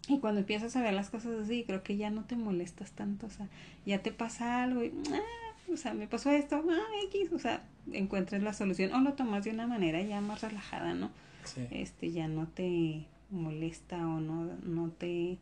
Y 0.08 0.20
cuando 0.20 0.42
empiezas 0.42 0.76
a 0.76 0.82
ver 0.82 0.94
las 0.94 1.10
cosas 1.10 1.40
así, 1.44 1.64
creo 1.66 1.82
que 1.82 1.96
ya 1.96 2.10
no 2.10 2.26
te 2.26 2.36
molestas 2.36 2.92
tanto, 2.92 3.28
o 3.28 3.30
sea, 3.30 3.48
ya 3.86 4.00
te 4.04 4.12
pasa 4.12 4.64
algo 4.64 4.84
y, 4.84 4.92
ah, 5.14 5.72
o 5.72 5.78
sea, 5.78 5.94
me 5.94 6.08
pasó 6.08 6.30
esto, 6.32 6.62
ah, 6.70 7.06
X, 7.06 7.32
o 7.32 7.40
sea, 7.40 7.64
encuentres 7.92 8.44
la 8.44 8.52
solución 8.54 8.94
o 8.94 9.00
lo 9.00 9.14
tomas 9.14 9.46
de 9.46 9.52
una 9.52 9.66
manera 9.66 10.02
ya 10.02 10.20
más 10.20 10.42
relajada, 10.42 10.94
¿no? 10.94 11.10
Sí. 11.46 11.66
Este, 11.72 12.12
ya 12.12 12.28
no 12.28 12.48
te 12.48 13.06
molesta 13.30 13.98
o 14.06 14.20
no, 14.20 14.44
no 14.64 14.90
te, 14.90 15.38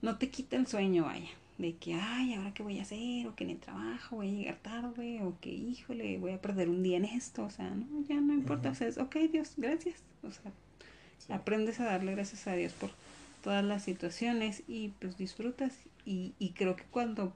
no 0.00 0.16
te 0.16 0.30
quita 0.30 0.56
el 0.56 0.68
sueño, 0.68 1.04
vaya, 1.06 1.28
de 1.58 1.74
que, 1.74 1.94
ay, 1.94 2.34
ahora 2.34 2.54
qué 2.54 2.62
voy 2.62 2.78
a 2.78 2.82
hacer, 2.82 3.26
o 3.26 3.34
que 3.34 3.42
en 3.42 3.50
el 3.50 3.58
trabajo 3.58 4.16
voy 4.16 4.28
a 4.28 4.32
llegar 4.32 4.56
tarde, 4.62 5.22
o 5.22 5.36
que, 5.40 5.50
híjole, 5.50 6.18
voy 6.18 6.30
a 6.32 6.40
perder 6.40 6.68
un 6.68 6.84
día 6.84 6.98
en 6.98 7.04
esto, 7.04 7.44
o 7.44 7.50
sea, 7.50 7.68
no, 7.70 7.86
ya 8.08 8.20
no 8.20 8.32
importa, 8.32 8.70
o 8.70 8.74
sea, 8.76 8.86
es, 8.86 8.96
ok, 8.96 9.16
Dios, 9.32 9.54
gracias, 9.56 9.96
o 10.22 10.30
sea, 10.30 10.52
Sí. 11.18 11.32
aprendes 11.32 11.78
a 11.78 11.84
darle 11.84 12.12
gracias 12.12 12.48
a 12.48 12.54
Dios 12.54 12.72
por 12.72 12.90
todas 13.42 13.64
las 13.64 13.82
situaciones 13.82 14.62
y 14.68 14.88
pues 15.00 15.16
disfrutas 15.16 15.74
y, 16.06 16.32
y 16.38 16.50
creo 16.50 16.76
que 16.76 16.84
cuando 16.84 17.32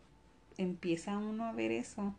empieza 0.58 1.18
uno 1.18 1.44
a 1.44 1.52
ver 1.52 1.70
eso, 1.72 2.14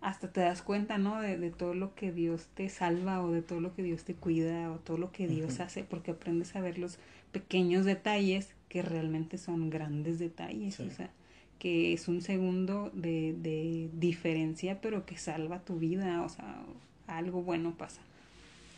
hasta 0.00 0.30
te 0.32 0.40
das 0.40 0.62
cuenta, 0.62 0.96
¿no? 0.98 1.20
De, 1.20 1.36
de 1.38 1.50
todo 1.50 1.74
lo 1.74 1.94
que 1.94 2.12
Dios 2.12 2.46
te 2.54 2.68
salva 2.68 3.22
o 3.22 3.30
de 3.30 3.42
todo 3.42 3.60
lo 3.60 3.74
que 3.74 3.82
Dios 3.82 4.04
te 4.04 4.14
cuida 4.14 4.70
o 4.70 4.76
todo 4.76 4.96
lo 4.96 5.10
que 5.12 5.26
Dios 5.28 5.60
hace, 5.60 5.84
porque 5.84 6.12
aprendes 6.12 6.54
a 6.56 6.60
ver 6.60 6.78
los 6.78 6.98
pequeños 7.32 7.84
detalles 7.84 8.54
que 8.68 8.82
realmente 8.82 9.38
son 9.38 9.70
grandes 9.70 10.18
detalles, 10.18 10.76
Sí. 10.76 10.84
o 10.84 10.90
sea, 10.90 11.10
que 11.58 11.92
es 11.92 12.06
un 12.06 12.22
segundo 12.22 12.90
de, 12.94 13.34
de 13.38 13.90
diferencia, 13.94 14.80
pero 14.80 15.04
que 15.04 15.18
salva 15.18 15.58
tu 15.60 15.78
vida, 15.78 16.22
o 16.22 16.28
sea, 16.28 16.62
algo 17.08 17.42
bueno 17.42 17.74
pasa. 17.76 18.00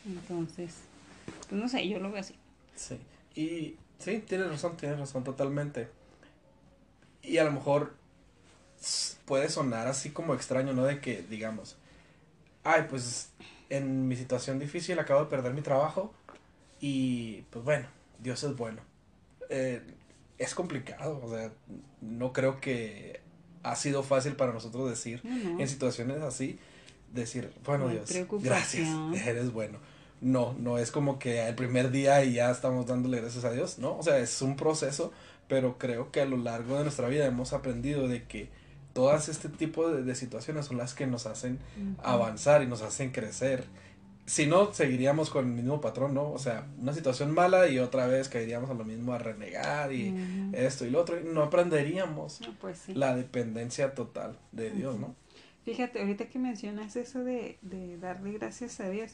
Entonces, 0.07 0.77
pues 1.49 1.61
no 1.61 1.69
sé, 1.69 1.87
yo 1.87 1.99
lo 2.01 2.11
veo 2.11 2.21
así. 2.21 2.35
Sí, 2.75 2.97
y 3.35 3.75
sí, 4.01 4.25
tienes 4.27 4.49
razón, 4.49 4.77
tienes 4.77 4.99
razón 4.99 5.23
totalmente. 5.23 5.89
Y 7.23 7.39
a 7.39 7.45
lo 7.45 7.53
mejor 7.53 7.95
puede 9.27 9.49
sonar 9.49 9.87
así 9.87 10.11
como 10.11 10.35
extraño, 10.35 10.73
¿no? 10.73 10.85
De 10.85 11.01
que 11.01 11.23
digamos, 11.23 11.77
ay, 12.65 12.87
pues 12.89 13.31
en 13.69 14.09
mi 14.09 14.17
situación 14.17 14.59
difícil 14.59 14.99
acabo 14.99 15.21
de 15.21 15.31
perder 15.31 15.55
mi 15.55 15.63
trabajo 15.63 16.13
y 16.81 17.43
pues 17.51 17.65
bueno, 17.65 17.87
Dios 18.19 18.43
es 18.43 18.57
bueno. 18.57 18.81
Eh, 19.49 19.83
es 20.39 20.55
complicado, 20.55 21.21
o 21.23 21.31
sea, 21.31 21.53
no 22.01 22.33
creo 22.33 22.61
que 22.61 23.21
ha 23.63 23.77
sido 23.77 24.03
fácil 24.03 24.37
para 24.37 24.53
nosotros 24.53 24.89
decir 24.89 25.21
en 25.25 25.69
situaciones 25.69 26.23
así, 26.23 26.59
decir, 27.13 27.53
bueno 27.67 27.89
Dios, 27.89 28.11
gracias, 28.43 28.89
eres 29.27 29.53
bueno. 29.53 29.79
No, 30.21 30.55
no 30.59 30.79
es 30.79 30.91
como 30.91 31.19
que 31.19 31.47
el 31.49 31.55
primer 31.55 31.91
día 31.91 32.23
y 32.25 32.35
ya 32.35 32.51
estamos 32.51 32.87
dándole 32.87 33.21
gracias 33.21 33.45
a 33.45 33.53
Dios, 33.53 33.79
¿no? 33.79 33.97
O 33.97 34.03
sea, 34.03 34.19
es 34.19 34.43
un 34.43 34.55
proceso, 34.57 35.13
pero 35.49 35.79
creo 35.79 36.11
que 36.13 36.21
a 36.21 36.27
lo 36.27 36.37
largo 36.37 36.77
de 36.77 36.83
nuestra 36.83 37.09
vida 37.09 37.27
hemos 37.27 37.53
aprendido 37.55 38.07
de 38.07 38.25
que 38.25 38.49
todas 38.93 39.29
este 39.29 39.49
tipo 39.49 39.89
de, 39.89 40.03
de 40.03 40.15
situaciones 40.15 40.67
son 40.67 40.77
las 40.77 40.95
que 40.95 41.07
nos 41.07 41.27
hacen 41.27 41.59
avanzar 42.03 42.63
y 42.63 42.67
nos 42.67 42.83
hacen 42.83 43.11
crecer. 43.13 43.65
Si 44.27 44.47
no, 44.47 44.73
seguiríamos 44.73 45.31
con 45.31 45.47
el 45.47 45.53
mismo 45.53 45.81
patrón, 45.81 46.15
¿no? 46.15 46.31
O 46.31 46.39
sea, 46.39 46.67
una 46.79 46.93
situación 46.93 47.33
mala 47.33 47.67
y 47.69 47.79
otra 47.79 48.07
vez 48.07 48.29
caeríamos 48.29 48.71
a 48.71 48.75
lo 48.75 48.85
mismo 48.85 49.13
a 49.13 49.19
renegar 49.19 49.93
y 49.93 50.15
esto 50.53 50.85
y 50.87 50.91
lo 50.91 51.01
otro. 51.01 51.19
Y 51.19 51.25
no 51.25 51.43
aprenderíamos 51.43 52.41
No, 52.43 52.55
pues 52.61 52.79
sí. 52.79 52.95
la 52.95 53.17
dependencia 53.17 53.95
total 53.95 54.39
de 54.53 54.71
Dios, 54.71 54.99
¿no? 55.01 55.17
Fíjate, 55.65 56.01
ahorita 56.01 56.27
que 56.29 56.39
mencionas 56.39 56.97
eso 56.97 57.25
de, 57.25 57.59
de 57.63 57.99
darle 57.99 58.33
gracias 58.33 58.81
a 58.81 58.89
Dios, 58.89 59.13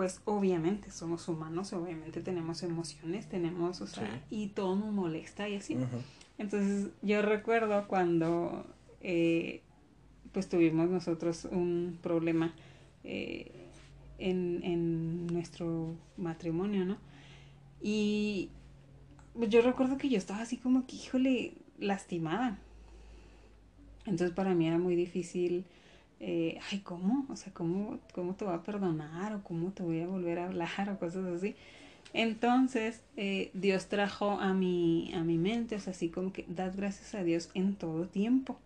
pues 0.00 0.22
obviamente 0.24 0.90
somos 0.90 1.28
humanos, 1.28 1.74
obviamente 1.74 2.22
tenemos 2.22 2.62
emociones, 2.62 3.28
tenemos, 3.28 3.82
o 3.82 3.86
sea, 3.86 4.06
Sí. 4.30 4.44
y 4.44 4.46
todo 4.46 4.74
nos 4.74 4.94
molesta 4.94 5.46
y 5.46 5.56
así. 5.56 5.76
Entonces 6.38 6.88
yo 7.02 7.20
recuerdo 7.20 7.86
cuando 7.86 8.64
eh, 9.02 9.60
pues 10.32 10.48
tuvimos 10.48 10.88
nosotros 10.88 11.44
un 11.44 11.98
problema 12.02 12.54
eh, 13.04 13.66
en, 14.16 14.62
en 14.64 15.26
nuestro 15.26 15.94
matrimonio, 16.16 16.86
¿no? 16.86 16.96
Y 17.82 18.48
pues, 19.34 19.50
yo 19.50 19.60
recuerdo 19.60 19.98
que 19.98 20.08
yo 20.08 20.16
estaba 20.16 20.40
así 20.40 20.56
como 20.56 20.86
que, 20.86 20.96
híjole, 20.96 21.52
lastimada. 21.78 22.58
Entonces 24.06 24.30
para 24.34 24.54
mí 24.54 24.66
era 24.66 24.78
muy 24.78 24.96
difícil, 24.96 25.66
eh, 26.20 26.58
ay, 26.70 26.80
¿cómo? 26.80 27.26
O 27.30 27.36
sea, 27.36 27.52
¿cómo, 27.52 27.98
¿cómo 28.14 28.34
te 28.34 28.44
voy 28.44 28.54
a 28.54 28.62
perdonar? 28.62 29.34
¿O 29.34 29.42
cómo 29.42 29.72
te 29.72 29.82
voy 29.82 30.00
a 30.00 30.06
volver 30.06 30.38
a 30.38 30.46
hablar? 30.46 30.90
O 30.90 30.98
cosas 30.98 31.24
así. 31.26 31.56
Entonces, 32.12 33.02
eh, 33.16 33.50
Dios 33.54 33.86
trajo 33.86 34.32
a 34.32 34.52
mi, 34.52 35.12
a 35.14 35.22
mi 35.22 35.38
mente, 35.38 35.76
o 35.76 35.80
sea, 35.80 35.92
así 35.92 36.08
como 36.08 36.32
que 36.32 36.44
das 36.48 36.76
gracias 36.76 37.14
a 37.14 37.24
Dios 37.24 37.50
en 37.54 37.74
todo 37.74 38.06
tiempo. 38.06 38.58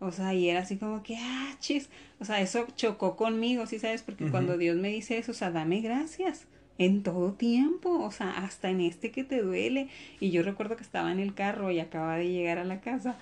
O 0.00 0.12
sea, 0.12 0.34
y 0.34 0.48
era 0.48 0.60
así 0.60 0.76
como 0.76 1.02
que, 1.02 1.16
ah, 1.18 1.56
chis. 1.60 1.88
O 2.20 2.24
sea, 2.24 2.40
eso 2.40 2.66
chocó 2.76 3.16
conmigo, 3.16 3.66
¿sí 3.66 3.78
sabes? 3.78 4.02
Porque 4.02 4.30
cuando 4.30 4.58
Dios 4.58 4.76
me 4.76 4.88
dice 4.88 5.18
eso, 5.18 5.32
o 5.32 5.34
sea, 5.34 5.50
dame 5.50 5.80
gracias 5.80 6.46
en 6.78 7.02
todo 7.02 7.32
tiempo, 7.32 7.90
o 8.00 8.10
sea, 8.10 8.30
hasta 8.30 8.70
en 8.70 8.80
este 8.80 9.10
que 9.10 9.24
te 9.24 9.42
duele. 9.42 9.88
Y 10.20 10.30
yo 10.30 10.42
recuerdo 10.42 10.76
que 10.76 10.82
estaba 10.82 11.12
en 11.12 11.20
el 11.20 11.34
carro 11.34 11.70
y 11.70 11.80
acababa 11.80 12.16
de 12.16 12.30
llegar 12.30 12.58
a 12.58 12.64
la 12.64 12.80
casa. 12.80 13.16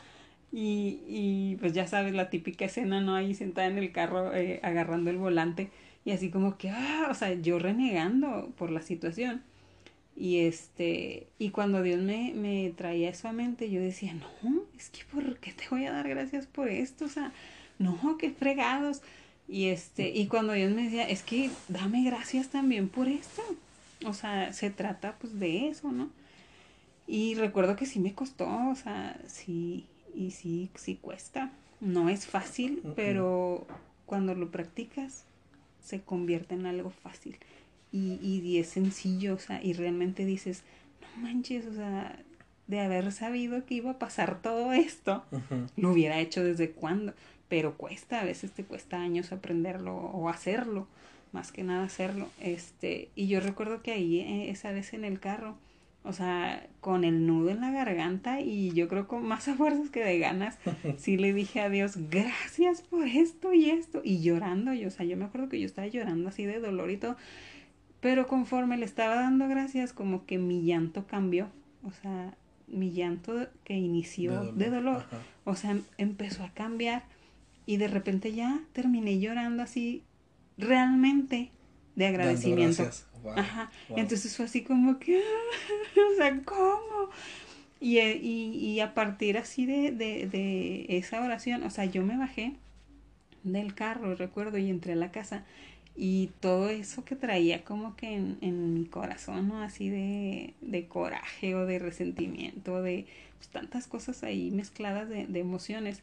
Y, 0.53 1.01
y 1.09 1.57
pues 1.61 1.73
ya 1.73 1.87
sabes, 1.87 2.13
la 2.15 2.29
típica 2.31 2.67
escena, 2.67 3.01
¿no? 3.01 3.15
Ahí 3.15 3.35
sentada 3.35 3.69
en 3.69 3.79
el 3.79 3.91
carro 3.93 4.35
eh, 4.35 4.61
agarrando 4.63 5.11
el 5.11 5.17
volante 5.17 5.71
y 6.05 6.11
así 6.11 6.31
como 6.31 6.59
que, 6.59 6.71
ah, 6.71 7.09
o 7.11 7.15
sea, 7.15 7.33
yo 7.35 7.59
renegando 7.59 8.53
por 8.59 8.71
la 8.71 8.83
situación. 8.83 9.43
Y 10.17 10.41
este, 10.41 11.27
y 11.39 11.51
cuando 11.51 11.83
Dios 11.83 12.01
me, 12.01 12.33
me 12.35 12.71
traía 12.77 13.11
eso 13.11 13.29
a 13.29 13.33
mente, 13.33 13.71
yo 13.71 13.81
decía, 13.81 14.13
no, 14.15 14.63
es 14.77 14.91
que 14.91 15.05
¿por 15.05 15.39
qué 15.39 15.53
te 15.53 15.69
voy 15.71 15.87
a 15.87 15.93
dar 15.93 16.09
gracias 16.09 16.47
por 16.47 16.69
esto? 16.69 17.07
O 17.07 17.09
sea, 17.09 17.33
no, 17.79 18.19
qué 18.19 18.31
fregados. 18.31 19.03
Y 19.49 19.67
este, 19.67 20.11
y 20.11 20.27
cuando 20.27 20.53
Dios 20.53 20.73
me 20.73 20.85
decía, 20.85 21.09
es 21.09 21.23
que 21.23 21.51
dame 21.69 22.05
gracias 22.05 22.49
también 22.49 22.89
por 22.89 23.09
esto. 23.09 23.43
O 24.07 24.13
sea, 24.15 24.53
se 24.53 24.71
trata 24.71 25.17
pues 25.19 25.39
de 25.39 25.69
eso, 25.69 25.93
¿no? 25.93 26.11
Y 27.07 27.35
recuerdo 27.35 27.77
que 27.77 27.87
sí 27.87 27.99
me 28.01 28.15
costó, 28.15 28.47
o 28.71 28.75
sea, 28.75 29.21
sí, 29.27 29.87
y 30.15 30.33
sí, 30.33 30.71
sí 30.75 30.97
cuesta. 31.01 31.53
No 31.81 32.09
es 32.09 32.27
fácil, 32.27 32.83
pero 32.95 33.67
cuando 34.07 34.35
lo 34.35 34.51
practicas, 34.51 35.25
se 35.83 36.01
convierte 36.01 36.55
en 36.55 36.67
algo 36.67 36.91
fácil. 36.91 37.37
Y, 37.91 38.19
y 38.23 38.59
es 38.59 38.69
sencillo, 38.69 39.35
o 39.35 39.39
sea, 39.39 39.63
y 39.63 39.73
realmente 39.73 40.25
dices, 40.25 40.63
no 41.01 41.23
manches, 41.23 41.67
o 41.67 41.75
sea, 41.75 42.23
de 42.67 42.81
haber 42.81 43.13
sabido 43.13 43.65
que 43.67 43.75
iba 43.75 43.91
a 43.93 43.99
pasar 43.99 44.41
todo 44.41 44.73
esto, 44.73 45.25
lo 45.77 45.93
hubiera 45.93 46.19
hecho 46.21 46.43
desde 46.43 46.71
cuándo, 46.71 47.13
pero 47.49 47.77
cuesta, 47.77 48.21
a 48.21 48.25
veces 48.25 48.53
te 48.53 48.65
cuesta 48.65 49.01
años 49.01 49.33
aprenderlo 49.33 49.95
o 49.95 50.29
hacerlo, 50.29 50.87
más 51.33 51.53
que 51.53 51.65
nada 51.65 51.85
hacerlo. 51.85 52.29
Este, 52.41 53.11
y 53.15 53.27
yo 53.27 53.41
recuerdo 53.41 53.83
que 53.83 53.93
ahí, 53.93 54.21
eh, 54.21 54.51
esa 54.51 54.73
vez 54.73 54.95
en 54.95 55.05
el 55.05 55.21
carro, 55.21 55.57
o 56.05 56.13
sea, 56.13 56.67
con 56.81 57.05
el 57.05 57.27
nudo 57.27 57.51
en 57.51 57.61
la 57.61 57.71
garganta 57.71 58.41
y 58.41 58.73
yo 58.73 58.89
creo 58.89 59.07
con 59.07 59.25
más 59.25 59.47
a 59.49 59.55
fuerzas 59.55 59.91
que 59.91 60.05
de 60.05 60.19
ganas, 60.19 60.59
sí 60.99 61.17
le 61.17 61.33
dije 61.33 61.61
a 61.61 61.69
Dios, 61.69 61.97
gracias 62.11 62.83
por 62.83 63.07
esto 63.07 63.53
y 63.53 63.71
esto, 63.71 64.01
y 64.05 64.21
llorando, 64.21 64.73
yo, 64.75 64.89
o 64.89 64.91
sea, 64.91 65.07
yo 65.07 65.17
me 65.17 65.25
acuerdo 65.25 65.49
que 65.49 65.61
yo 65.61 65.67
estaba 65.67 65.87
llorando 65.87 66.29
así 66.29 66.45
de 66.45 66.59
dolor 66.59 66.91
y 66.91 66.97
todo, 66.97 67.17
pero 68.01 68.27
conforme 68.27 68.77
le 68.77 68.85
estaba 68.85 69.15
dando 69.15 69.47
gracias, 69.49 69.93
como 69.93 70.27
que 70.27 70.39
mi 70.39 70.65
llanto 70.65 71.07
cambió, 71.07 71.49
o 71.85 71.93
sea, 71.93 72.35
mi 72.67 72.91
llanto 72.91 73.49
que 73.65 73.75
inició 73.75 74.53
de 74.53 74.71
dolor, 74.71 75.05
o 75.45 75.55
sea, 75.55 75.73
em- 75.73 75.83
empezó 75.99 76.43
a 76.43 76.51
cambiar 76.51 77.05
y 77.67 77.77
de 77.77 77.87
repente 77.87 78.33
ya 78.33 78.61
terminé 78.73 79.21
llorando 79.21 79.63
así 79.63 80.03
realmente 80.59 81.51
de 81.95 82.05
Dando 82.05 82.19
agradecimiento. 82.19 82.83
gracias. 82.83 83.07
Wow, 83.23 83.35
Ajá. 83.37 83.71
wow. 83.89 83.99
Entonces 83.99 84.37
fue 84.37 84.47
así 84.47 84.63
como 84.63 84.99
que, 84.99 85.19
o 86.13 86.17
sea, 86.17 86.41
¿cómo? 86.45 87.11
Y, 87.81 87.99
eh, 87.99 88.17
y, 88.23 88.57
y 88.59 88.81
a 88.81 88.95
partir 88.95 89.39
así 89.39 89.67
de, 89.67 89.93
de, 89.93 90.27
de 90.29 90.87
esa 90.99 91.23
oración, 91.23 91.63
o 91.65 91.71
sea, 91.71 91.85
yo 91.87 92.05
me 92.05 92.17
bajé 92.19 92.55
del 93.45 93.75
carro, 93.75 94.15
recuerdo, 94.15 94.59
y 94.59 94.71
entré 94.71 94.93
a 94.95 94.97
la 94.97 95.11
casa 95.11 95.45
y 95.97 96.31
todo 96.41 96.71
eso 96.71 97.05
que 97.05 97.17
traía 97.17 97.65
como 97.65 97.97
que 97.97 98.15
en, 98.15 98.39
en 98.41 98.75
mi 98.75 98.87
corazón, 98.87 99.49
¿no? 99.49 99.63
Así 99.63 99.91
de, 99.91 100.55
de 100.61 100.87
coraje 100.87 101.55
o 101.55 101.67
de 101.67 101.79
resentimiento, 101.79 102.83
de 102.83 103.07
pues, 103.39 103.49
tantas 103.51 103.87
cosas 103.89 104.23
ahí 104.23 104.51
mezcladas 104.51 105.09
de, 105.09 105.27
de 105.27 105.41
emociones, 105.41 106.03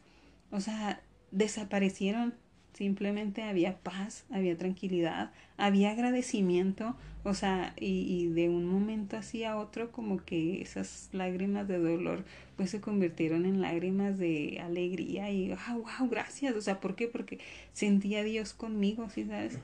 o 0.50 0.60
sea, 0.60 1.00
desaparecieron. 1.32 2.34
Simplemente 2.72 3.42
había 3.42 3.78
paz, 3.78 4.24
había 4.30 4.56
tranquilidad, 4.56 5.32
había 5.56 5.90
agradecimiento, 5.90 6.96
o 7.24 7.34
sea, 7.34 7.74
y, 7.78 8.06
y 8.08 8.26
de 8.28 8.48
un 8.48 8.66
momento 8.66 9.16
así 9.16 9.44
a 9.44 9.56
otro 9.56 9.92
como 9.92 10.24
que 10.24 10.62
esas 10.62 11.10
lágrimas 11.12 11.68
de 11.68 11.78
dolor 11.78 12.24
pues 12.56 12.70
se 12.70 12.80
convirtieron 12.80 13.46
en 13.46 13.60
lágrimas 13.60 14.18
de 14.18 14.60
alegría 14.62 15.30
y, 15.30 15.52
ah, 15.52 15.76
wow, 15.76 16.08
gracias, 16.10 16.54
o 16.54 16.60
sea, 16.60 16.80
¿por 16.80 16.94
qué? 16.94 17.08
Porque 17.08 17.38
sentía 17.72 18.20
a 18.20 18.24
Dios 18.24 18.52
conmigo, 18.52 19.08
¿sí 19.08 19.24
sabes? 19.24 19.58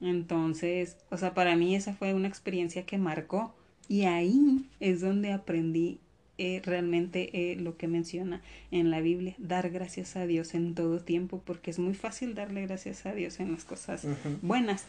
Entonces, 0.00 0.96
o 1.10 1.16
sea, 1.16 1.34
para 1.34 1.56
mí 1.56 1.74
esa 1.74 1.92
fue 1.92 2.14
una 2.14 2.28
experiencia 2.28 2.86
que 2.86 2.98
marcó 2.98 3.54
y 3.88 4.02
ahí 4.02 4.66
es 4.80 5.00
donde 5.00 5.32
aprendí 5.32 5.98
eh, 6.38 6.62
realmente 6.64 7.52
eh, 7.52 7.56
lo 7.56 7.76
que 7.76 7.88
menciona 7.88 8.40
en 8.70 8.90
la 8.90 9.00
Biblia, 9.00 9.34
dar 9.38 9.70
gracias 9.70 10.14
a 10.16 10.24
Dios 10.24 10.54
en 10.54 10.74
todo 10.74 11.00
tiempo, 11.00 11.42
porque 11.44 11.70
es 11.70 11.80
muy 11.80 11.94
fácil 11.94 12.34
darle 12.34 12.64
gracias 12.66 13.06
a 13.06 13.12
Dios 13.12 13.40
en 13.40 13.52
las 13.52 13.64
cosas 13.64 14.06
buenas, 14.40 14.84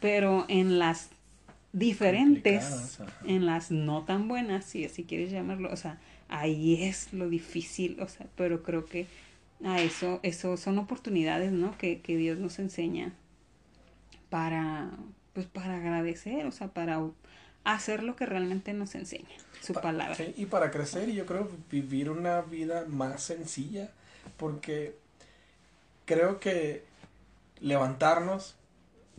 pero 0.00 0.44
en 0.48 0.80
las 0.80 1.10
diferentes, 1.72 2.98
en 3.24 3.46
las 3.46 3.70
no 3.70 4.02
tan 4.02 4.26
buenas, 4.26 4.64
si 4.64 4.84
así 4.84 5.04
quieres 5.04 5.30
llamarlo, 5.30 5.72
o 5.72 5.76
sea, 5.76 6.00
ahí 6.28 6.82
es 6.82 7.12
lo 7.12 7.28
difícil, 7.28 8.00
o 8.00 8.08
sea, 8.08 8.26
pero 8.36 8.62
creo 8.62 8.84
que 8.84 9.06
a 9.64 9.80
eso, 9.80 10.20
eso 10.22 10.56
son 10.56 10.78
oportunidades, 10.78 11.52
¿no? 11.52 11.76
Que, 11.78 12.00
que 12.00 12.16
Dios 12.16 12.38
nos 12.38 12.58
enseña 12.58 13.12
para, 14.30 14.90
pues 15.32 15.46
para 15.46 15.76
agradecer, 15.76 16.46
o 16.46 16.52
sea, 16.52 16.68
para 16.68 17.00
hacer 17.64 18.02
lo 18.02 18.16
que 18.16 18.26
realmente 18.26 18.72
nos 18.72 18.94
enseña 18.94 19.28
su 19.60 19.74
palabra. 19.74 20.16
y 20.36 20.46
para 20.46 20.70
crecer 20.70 21.08
y 21.08 21.14
yo 21.14 21.26
creo 21.26 21.50
vivir 21.70 22.10
una 22.10 22.40
vida 22.40 22.84
más 22.86 23.22
sencilla, 23.22 23.90
porque 24.36 24.94
creo 26.06 26.40
que 26.40 26.82
levantarnos 27.60 28.54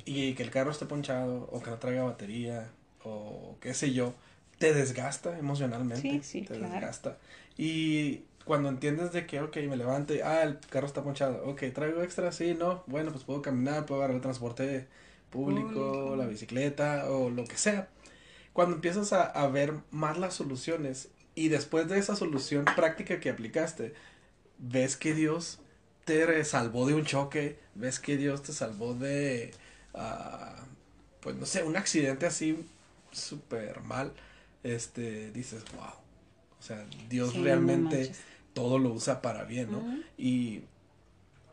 y 0.05 0.33
que 0.33 0.43
el 0.43 0.49
carro 0.49 0.71
esté 0.71 0.85
ponchado 0.85 1.47
o 1.51 1.61
que 1.61 1.69
no 1.69 1.77
traiga 1.77 2.03
batería 2.03 2.69
o 3.03 3.57
qué 3.61 3.73
sé 3.73 3.93
yo, 3.93 4.13
te 4.57 4.73
desgasta 4.73 5.37
emocionalmente, 5.37 6.21
te 6.47 6.59
desgasta. 6.59 7.17
Y 7.57 8.21
cuando 8.45 8.69
entiendes 8.69 9.11
de 9.11 9.25
que, 9.25 9.41
ok, 9.41 9.57
me 9.67 9.77
levante, 9.77 10.23
ah, 10.23 10.43
el 10.43 10.59
carro 10.59 10.87
está 10.87 11.03
ponchado, 11.03 11.45
ok, 11.45 11.63
traigo 11.73 12.01
extra, 12.01 12.31
sí, 12.31 12.55
no, 12.57 12.83
bueno, 12.87 13.11
pues 13.11 13.23
puedo 13.23 13.41
caminar, 13.41 13.85
puedo 13.85 14.01
agarrar 14.01 14.15
el 14.15 14.21
transporte 14.21 14.87
público, 15.29 16.15
la 16.17 16.25
bicicleta 16.25 17.09
o 17.11 17.29
lo 17.29 17.45
que 17.45 17.57
sea. 17.57 17.87
Cuando 18.59 18.75
empiezas 18.75 19.13
a, 19.13 19.23
a, 19.23 19.47
ver 19.47 19.73
más 19.89 20.17
las 20.17 20.33
soluciones 20.33 21.07
y 21.33 21.47
después 21.47 21.87
de 21.87 21.97
esa 21.97 22.17
solución 22.17 22.65
práctica 22.75 23.21
que 23.21 23.29
aplicaste, 23.29 23.93
ves 24.57 24.97
que 24.97 25.13
Dios 25.13 25.59
te 26.03 26.43
salvó 26.43 26.85
de 26.85 26.93
un 26.93 27.05
choque, 27.05 27.57
ves 27.73 28.01
que 28.01 28.17
Dios 28.17 28.43
te 28.43 28.51
salvó 28.51 28.95
de, 28.95 29.51
uh, 29.93 30.61
pues 31.21 31.37
no 31.37 31.45
sé, 31.45 31.63
un 31.63 31.77
accidente 31.77 32.25
así 32.25 32.65
súper 33.11 33.79
mal, 33.79 34.11
este, 34.63 35.31
dices, 35.31 35.63
wow, 35.77 35.93
o 36.59 36.61
sea, 36.61 36.85
Dios 37.07 37.37
realmente 37.37 38.11
todo 38.51 38.77
lo 38.77 38.89
usa 38.89 39.21
para 39.21 39.45
bien, 39.45 39.71
¿no? 39.71 40.03
y, 40.17 40.63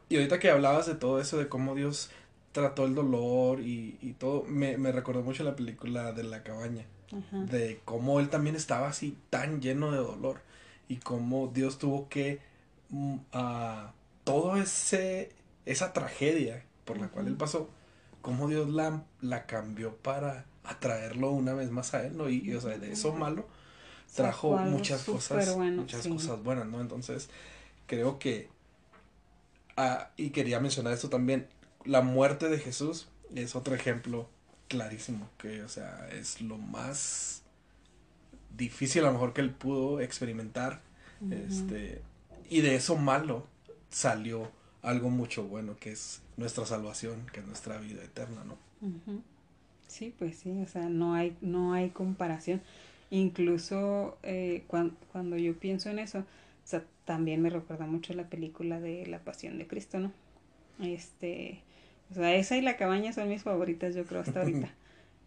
y 0.08 0.16
ahorita 0.16 0.40
que 0.40 0.50
hablabas 0.50 0.86
de 0.86 0.96
todo 0.96 1.20
eso, 1.20 1.38
de 1.38 1.48
cómo 1.48 1.76
Dios 1.76 2.10
trató 2.50 2.84
el 2.84 2.96
dolor 2.96 3.60
y, 3.60 3.96
y 4.02 4.14
todo, 4.14 4.42
me, 4.42 4.76
me, 4.76 4.90
recordó 4.90 5.22
mucho 5.22 5.44
la 5.44 5.54
película 5.54 6.10
de 6.10 6.24
la 6.24 6.42
cabaña, 6.42 6.84
de 7.32 7.80
cómo 7.84 8.20
él 8.20 8.28
también 8.28 8.56
estaba 8.56 8.88
así 8.88 9.16
tan 9.30 9.60
lleno 9.60 9.92
de 9.92 9.98
dolor 9.98 10.40
y 10.88 10.96
cómo 10.96 11.48
Dios 11.48 11.78
tuvo 11.78 12.08
que, 12.08 12.40
uh, 12.90 13.18
todo 14.24 14.56
ese, 14.56 15.30
esa 15.64 15.92
tragedia 15.92 16.64
por 16.84 16.98
la 16.98 17.08
cual 17.08 17.26
él 17.26 17.36
pasó, 17.36 17.68
cómo 18.22 18.48
Dios 18.48 18.70
la, 18.70 19.04
la 19.20 19.46
cambió 19.46 19.96
para 19.96 20.46
atraerlo 20.64 21.30
una 21.30 21.52
vez 21.54 21.70
más 21.70 21.94
a 21.94 22.04
él, 22.04 22.16
¿no? 22.16 22.28
Y, 22.28 22.52
o 22.54 22.60
sea, 22.60 22.78
de 22.78 22.92
eso 22.92 23.12
malo 23.12 23.46
trajo 24.14 24.56
muchas 24.56 25.04
cosas, 25.04 25.56
muchas 25.56 26.06
cosas 26.06 26.42
buenas, 26.42 26.66
¿no? 26.66 26.80
Entonces, 26.80 27.28
creo 27.86 28.18
que, 28.18 28.48
ah, 29.76 30.10
y 30.16 30.30
quería 30.30 30.60
mencionar 30.60 30.92
esto 30.92 31.08
también, 31.08 31.48
la 31.84 32.00
muerte 32.00 32.48
de 32.48 32.58
Jesús 32.58 33.08
es 33.34 33.54
otro 33.54 33.74
ejemplo 33.74 34.28
clarísimo, 34.68 35.28
que, 35.38 35.62
o 35.62 35.68
sea, 35.68 36.08
es 36.12 36.40
lo 36.40 36.58
más 36.58 37.42
difícil 38.56 39.02
a 39.02 39.06
lo 39.06 39.12
mejor 39.12 39.32
que 39.32 39.40
él 39.40 39.50
pudo 39.50 40.00
experimentar, 40.00 40.80
este, 41.30 42.02
y 42.50 42.60
de 42.60 42.74
eso 42.74 42.96
malo 42.96 43.46
salió 43.88 44.50
algo 44.82 45.10
mucho 45.10 45.44
bueno, 45.44 45.76
que 45.78 45.92
es 45.92 46.22
nuestra 46.36 46.66
salvación, 46.66 47.26
que 47.32 47.40
es 47.40 47.46
nuestra 47.46 47.78
vida 47.78 48.04
eterna, 48.04 48.44
¿no? 48.44 48.56
Sí, 49.88 50.14
pues 50.18 50.36
sí, 50.36 50.50
o 50.62 50.68
sea, 50.68 50.88
no 50.88 51.14
hay, 51.14 51.36
no 51.40 51.72
hay 51.72 51.90
comparación. 51.90 52.60
Incluso 53.10 54.18
eh, 54.22 54.64
cuando 54.68 55.36
yo 55.36 55.58
pienso 55.58 55.90
en 55.90 55.98
eso, 55.98 56.20
o 56.20 56.24
sea, 56.64 56.84
también 57.04 57.40
me 57.40 57.50
recuerda 57.50 57.86
mucho 57.86 58.12
la 58.14 58.28
película 58.28 58.80
de 58.80 59.06
La 59.06 59.20
Pasión 59.20 59.58
de 59.58 59.66
Cristo, 59.66 60.00
¿no? 60.00 60.12
Este, 60.80 61.62
o 62.10 62.14
sea, 62.14 62.34
esa 62.34 62.56
y 62.56 62.62
la 62.62 62.76
cabaña 62.76 63.12
son 63.12 63.28
mis 63.28 63.42
favoritas, 63.42 63.94
yo 63.94 64.04
creo, 64.04 64.20
hasta 64.20 64.40
ahorita. 64.40 64.68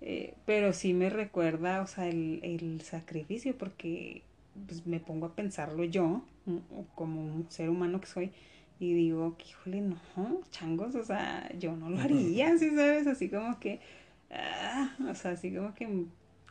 Eh, 0.01 0.33
pero 0.45 0.71
sí 0.71 0.93
me 0.93 1.09
recuerda, 1.09 1.81
o 1.81 1.87
sea, 1.87 2.07
el, 2.07 2.39
el 2.41 2.79
sacrificio, 2.79 3.57
porque 3.57 4.23
pues, 4.65 4.85
me 4.85 5.01
pongo 5.01 5.25
a 5.25 5.35
pensarlo 5.35 5.83
yo, 5.83 6.23
como 6.95 7.21
un 7.21 7.45
ser 7.49 7.69
humano 7.69 7.99
que 7.99 8.07
soy, 8.07 8.31
y 8.79 8.93
digo, 8.93 9.35
que 9.37 9.49
híjole, 9.49 9.81
no, 9.81 9.97
changos, 10.51 10.95
o 10.95 11.03
sea, 11.03 11.51
yo 11.57 11.75
no 11.75 11.89
lo 11.89 11.99
haría, 11.99 12.57
¿sí 12.57 12.69
sabes? 12.69 13.07
Así 13.07 13.29
como 13.29 13.59
que, 13.59 13.79
ah, 14.31 14.95
o 15.09 15.15
sea, 15.15 15.31
así 15.31 15.53
como 15.53 15.73
que, 15.73 16.05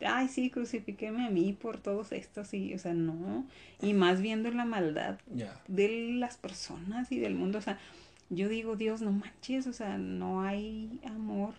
ay, 0.05 0.29
sí, 0.29 0.51
crucifíqueme 0.51 1.27
a 1.27 1.31
mí 1.31 1.53
por 1.55 1.79
todos 1.79 2.13
estos, 2.13 2.53
y, 2.55 2.75
o 2.75 2.79
sea, 2.79 2.93
no, 2.95 3.47
y 3.81 3.95
más 3.95 4.21
viendo 4.21 4.51
la 4.51 4.65
maldad 4.65 5.19
de 5.69 6.13
las 6.13 6.37
personas 6.37 7.11
y 7.13 7.19
del 7.19 7.35
mundo, 7.35 7.59
o 7.59 7.63
sea, 7.63 7.79
yo 8.31 8.49
digo, 8.49 8.77
Dios, 8.77 9.01
no 9.01 9.13
manches, 9.13 9.67
o 9.67 9.73
sea, 9.73 9.99
no 9.99 10.43
hay 10.43 11.01
amor 11.07 11.55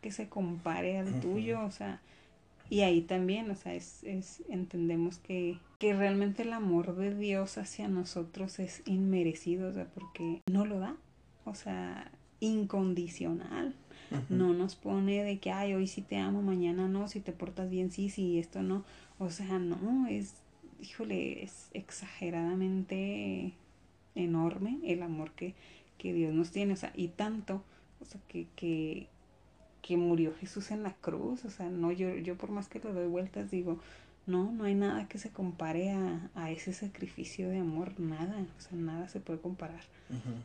que 0.00 0.10
se 0.10 0.28
compare 0.28 0.98
al 0.98 1.20
tuyo, 1.20 1.64
o 1.64 1.70
sea, 1.70 2.00
y 2.70 2.80
ahí 2.80 3.02
también, 3.02 3.50
o 3.50 3.54
sea, 3.54 3.74
es, 3.74 4.02
es 4.04 4.42
entendemos 4.48 5.18
que, 5.18 5.58
que 5.78 5.94
realmente 5.94 6.42
el 6.42 6.52
amor 6.52 6.96
de 6.96 7.14
Dios 7.14 7.58
hacia 7.58 7.88
nosotros 7.88 8.58
es 8.58 8.82
inmerecido, 8.86 9.68
o 9.68 9.72
sea, 9.72 9.86
porque 9.86 10.40
no 10.50 10.64
lo 10.64 10.78
da, 10.78 10.96
o 11.44 11.54
sea, 11.54 12.10
incondicional. 12.40 13.74
No 14.28 14.52
nos 14.52 14.76
pone 14.76 15.22
de 15.22 15.38
que, 15.38 15.52
ay, 15.52 15.72
hoy 15.72 15.86
sí 15.86 16.02
te 16.02 16.18
amo, 16.18 16.42
mañana 16.42 16.86
no, 16.86 17.08
si 17.08 17.20
te 17.20 17.32
portas 17.32 17.70
bien, 17.70 17.90
sí, 17.90 18.10
sí, 18.10 18.38
esto 18.38 18.62
no. 18.62 18.84
O 19.18 19.30
sea, 19.30 19.58
no, 19.58 20.06
es, 20.06 20.34
híjole, 20.82 21.42
es 21.42 21.70
exageradamente 21.72 23.54
enorme 24.14 24.78
el 24.84 25.02
amor 25.02 25.30
que, 25.32 25.54
que 26.02 26.12
Dios 26.12 26.34
nos 26.34 26.50
tiene, 26.50 26.72
o 26.72 26.76
sea, 26.76 26.92
y 26.96 27.06
tanto, 27.06 27.62
o 28.00 28.04
sea, 28.04 28.20
que, 28.26 28.48
que, 28.56 29.06
que 29.82 29.96
murió 29.96 30.34
Jesús 30.34 30.72
en 30.72 30.82
la 30.82 30.94
cruz, 30.94 31.44
o 31.44 31.50
sea, 31.50 31.70
no, 31.70 31.92
yo, 31.92 32.12
yo 32.16 32.36
por 32.36 32.50
más 32.50 32.66
que 32.66 32.80
le 32.80 32.92
doy 32.92 33.06
vueltas 33.06 33.52
digo, 33.52 33.78
no, 34.26 34.50
no 34.50 34.64
hay 34.64 34.74
nada 34.74 35.06
que 35.06 35.18
se 35.18 35.30
compare 35.30 35.92
a, 35.92 36.28
a 36.34 36.50
ese 36.50 36.72
sacrificio 36.72 37.48
de 37.50 37.58
amor, 37.58 38.00
nada, 38.00 38.44
o 38.58 38.60
sea, 38.60 38.76
nada 38.76 39.08
se 39.08 39.20
puede 39.20 39.38
comparar. 39.38 39.84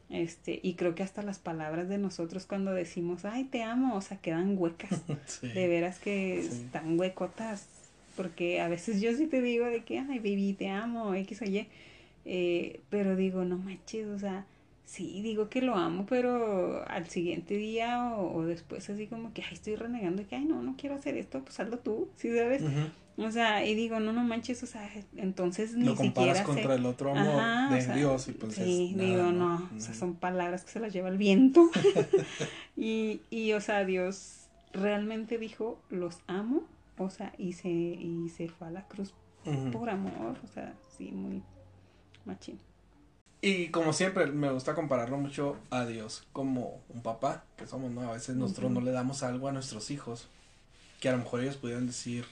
Este, 0.09 0.59
y 0.61 0.75
creo 0.75 0.93
que 0.93 1.01
hasta 1.01 1.23
las 1.23 1.39
palabras 1.39 1.89
de 1.89 1.97
nosotros 1.97 2.45
cuando 2.45 2.71
decimos, 2.73 3.25
ay, 3.25 3.45
te 3.45 3.63
amo, 3.63 3.95
o 3.95 4.01
sea, 4.01 4.17
quedan 4.17 4.59
huecas, 4.59 5.01
de 5.41 5.67
veras 5.67 5.97
que 5.97 6.37
están 6.37 6.99
huecotas, 6.99 7.67
porque 8.15 8.61
a 8.61 8.67
veces 8.67 9.01
yo 9.01 9.11
sí 9.15 9.25
te 9.25 9.41
digo 9.41 9.65
de 9.65 9.83
que, 9.83 9.97
ay, 9.97 10.19
baby, 10.19 10.53
te 10.53 10.69
amo, 10.69 11.15
X 11.15 11.41
o 11.41 11.45
Y, 11.45 11.67
eh, 12.25 12.79
pero 12.91 13.15
digo, 13.15 13.43
no 13.43 13.57
manches, 13.57 14.05
o 14.07 14.19
sea, 14.19 14.45
Sí, 14.87 15.21
digo 15.21 15.49
que 15.49 15.61
lo 15.61 15.75
amo, 15.75 16.05
pero 16.07 16.87
al 16.87 17.09
siguiente 17.09 17.55
día 17.55 18.15
o, 18.15 18.45
después 18.45 18.89
así 18.89 19.07
como 19.07 19.33
que, 19.33 19.41
ay, 19.41 19.49
estoy 19.51 19.75
renegando 19.75 20.25
que, 20.25 20.37
ay, 20.37 20.45
no, 20.45 20.63
no 20.63 20.75
quiero 20.77 20.95
hacer 20.95 21.17
esto, 21.17 21.43
pues 21.43 21.59
hazlo 21.59 21.77
tú, 21.79 22.07
¿sí 22.15 22.33
sabes? 22.33 22.63
O 23.17 23.29
sea, 23.29 23.65
y 23.65 23.75
digo, 23.75 23.99
no, 23.99 24.13
no 24.13 24.23
manches, 24.23 24.63
o 24.63 24.65
sea, 24.65 24.89
entonces 25.17 25.73
ni 25.73 25.89
siquiera 25.89 25.91
Lo 25.91 25.97
comparas 25.97 26.41
contra 26.43 26.75
el 26.75 26.85
otro 26.85 27.11
amor 27.11 27.69
de 27.69 27.95
Dios 27.95 28.29
y 28.29 28.31
pues 28.31 28.55
Sí, 28.55 28.93
digo, 28.97 29.33
no, 29.33 29.69
o 29.75 29.79
sea, 29.81 29.93
son 29.93 30.15
palabras 30.15 30.63
que 30.63 30.71
se 30.71 30.79
las 30.79 30.93
lleva 30.93 31.09
el 31.09 31.17
viento. 31.17 31.69
y, 32.77 33.19
y, 33.29 33.51
o 33.51 33.59
sea, 33.59 33.83
Dios 33.83 34.47
realmente 34.71 35.37
dijo, 35.37 35.81
los 35.89 36.19
amo, 36.27 36.63
o 36.97 37.09
sea, 37.09 37.33
y 37.37 37.53
se, 37.53 37.67
y 37.67 38.29
se 38.29 38.47
fue 38.47 38.67
a 38.67 38.71
la 38.71 38.87
cruz 38.87 39.13
por 39.73 39.89
amor, 39.89 40.37
o 40.45 40.47
sea, 40.47 40.73
sí, 40.97 41.11
muy 41.11 41.43
machín. 42.23 42.57
Y 43.41 43.69
como 43.69 43.93
siempre, 43.93 44.25
me 44.27 44.51
gusta 44.51 44.73
compararlo 44.73 45.17
mucho 45.17 45.57
a 45.69 45.85
Dios 45.85 46.23
como 46.33 46.81
un 46.89 47.01
papá, 47.01 47.43
que 47.55 47.67
somos, 47.67 47.91
¿no? 47.91 48.01
A 48.09 48.13
veces 48.13 48.35
nosotros 48.35 48.71
no 48.71 48.81
le 48.81 48.91
damos 48.91 49.21
algo 49.21 49.47
a 49.47 49.51
nuestros 49.51 49.91
hijos, 49.91 50.27
que 50.99 51.09
a 51.09 51.11
lo 51.11 51.19
mejor 51.19 51.41
ellos 51.41 51.55
pudieran 51.55 51.85
decir, 51.85 52.25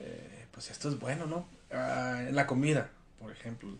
eh, 0.00 0.46
pues 0.52 0.70
esto 0.70 0.90
es 0.90 0.98
bueno, 0.98 1.26
¿no? 1.26 1.46
Ah, 1.72 2.22
en 2.28 2.34
la 2.34 2.46
comida, 2.46 2.90
por 3.18 3.32
ejemplo, 3.32 3.70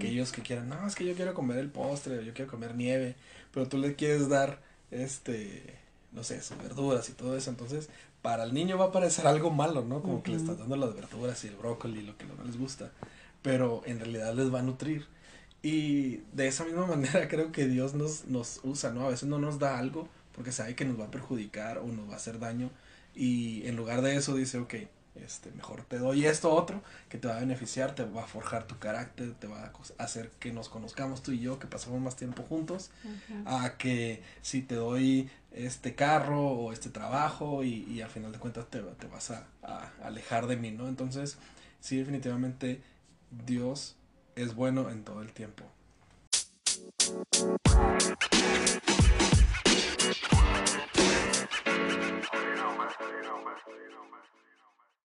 que 0.00 0.08
ellos 0.08 0.32
que 0.32 0.40
quieran, 0.40 0.70
no, 0.70 0.86
es 0.86 0.94
que 0.94 1.04
yo 1.04 1.14
quiero 1.14 1.34
comer 1.34 1.58
el 1.58 1.68
postre, 1.68 2.24
yo 2.24 2.32
quiero 2.32 2.50
comer 2.50 2.74
nieve, 2.74 3.14
pero 3.52 3.68
tú 3.68 3.76
le 3.76 3.94
quieres 3.94 4.30
dar, 4.30 4.58
este, 4.90 5.76
no 6.12 6.24
sé, 6.24 6.40
sus 6.40 6.56
verduras 6.56 7.10
y 7.10 7.12
todo 7.12 7.36
eso, 7.36 7.50
entonces, 7.50 7.90
para 8.22 8.44
el 8.44 8.54
niño 8.54 8.78
va 8.78 8.86
a 8.86 8.92
parecer 8.92 9.26
algo 9.26 9.50
malo, 9.50 9.84
¿no? 9.84 10.00
Como 10.00 10.22
que 10.22 10.30
le 10.30 10.38
estás 10.38 10.56
dando 10.56 10.76
las 10.76 10.94
verduras 10.94 11.44
y 11.44 11.48
el 11.48 11.56
brócoli, 11.56 12.00
lo 12.00 12.16
que 12.16 12.24
no 12.24 12.42
les 12.42 12.56
gusta, 12.56 12.90
pero 13.42 13.82
en 13.84 14.00
realidad 14.00 14.32
les 14.34 14.54
va 14.54 14.60
a 14.60 14.62
nutrir 14.62 15.06
y 15.62 16.18
de 16.32 16.48
esa 16.48 16.64
misma 16.64 16.86
manera 16.96 17.28
creo 17.28 17.52
que 17.52 17.66
Dios 17.66 17.94
nos, 17.94 18.26
nos 18.26 18.60
usa, 18.64 18.92
¿no? 18.92 19.06
A 19.06 19.10
veces 19.10 19.28
no 19.28 19.38
nos 19.38 19.58
da 19.58 19.78
algo 19.78 20.08
porque 20.34 20.52
sabe 20.52 20.74
que 20.74 20.84
nos 20.84 20.98
va 20.98 21.06
a 21.06 21.10
perjudicar 21.10 21.78
o 21.78 21.86
nos 21.86 22.08
va 22.08 22.14
a 22.14 22.16
hacer 22.16 22.38
daño 22.38 22.70
y 23.14 23.66
en 23.66 23.76
lugar 23.76 24.02
de 24.02 24.16
eso 24.16 24.34
dice, 24.34 24.58
ok, 24.58 24.74
este, 25.14 25.50
mejor 25.52 25.84
te 25.84 25.98
doy 25.98 26.24
esto 26.24 26.50
otro 26.50 26.82
que 27.10 27.18
te 27.18 27.28
va 27.28 27.36
a 27.36 27.40
beneficiar, 27.40 27.94
te 27.94 28.04
va 28.04 28.24
a 28.24 28.26
forjar 28.26 28.66
tu 28.66 28.78
carácter, 28.78 29.34
te 29.34 29.46
va 29.46 29.70
a 29.98 30.02
hacer 30.02 30.30
que 30.40 30.52
nos 30.52 30.70
conozcamos 30.70 31.22
tú 31.22 31.32
y 31.32 31.40
yo, 31.40 31.58
que 31.58 31.66
pasamos 31.66 32.00
más 32.00 32.16
tiempo 32.16 32.42
juntos, 32.42 32.90
a 33.44 33.76
que 33.76 34.22
si 34.40 34.62
te 34.62 34.76
doy 34.76 35.30
este 35.52 35.94
carro 35.94 36.46
o 36.46 36.72
este 36.72 36.88
trabajo 36.88 37.62
y, 37.62 37.84
y 37.90 38.00
al 38.00 38.08
final 38.08 38.32
de 38.32 38.38
cuentas 38.38 38.70
te, 38.70 38.80
te 38.80 39.06
vas 39.06 39.30
a, 39.30 39.46
a, 39.62 39.92
alejar 40.02 40.46
de 40.46 40.56
mí, 40.56 40.70
¿no? 40.70 40.88
Entonces, 40.88 41.36
sí, 41.80 41.98
definitivamente 41.98 42.80
Dios 43.44 43.96
es 44.36 44.54
bueno 44.54 44.90
en 44.90 45.04
todo 45.04 45.22
el 45.22 45.32
tiempo. 45.32 45.64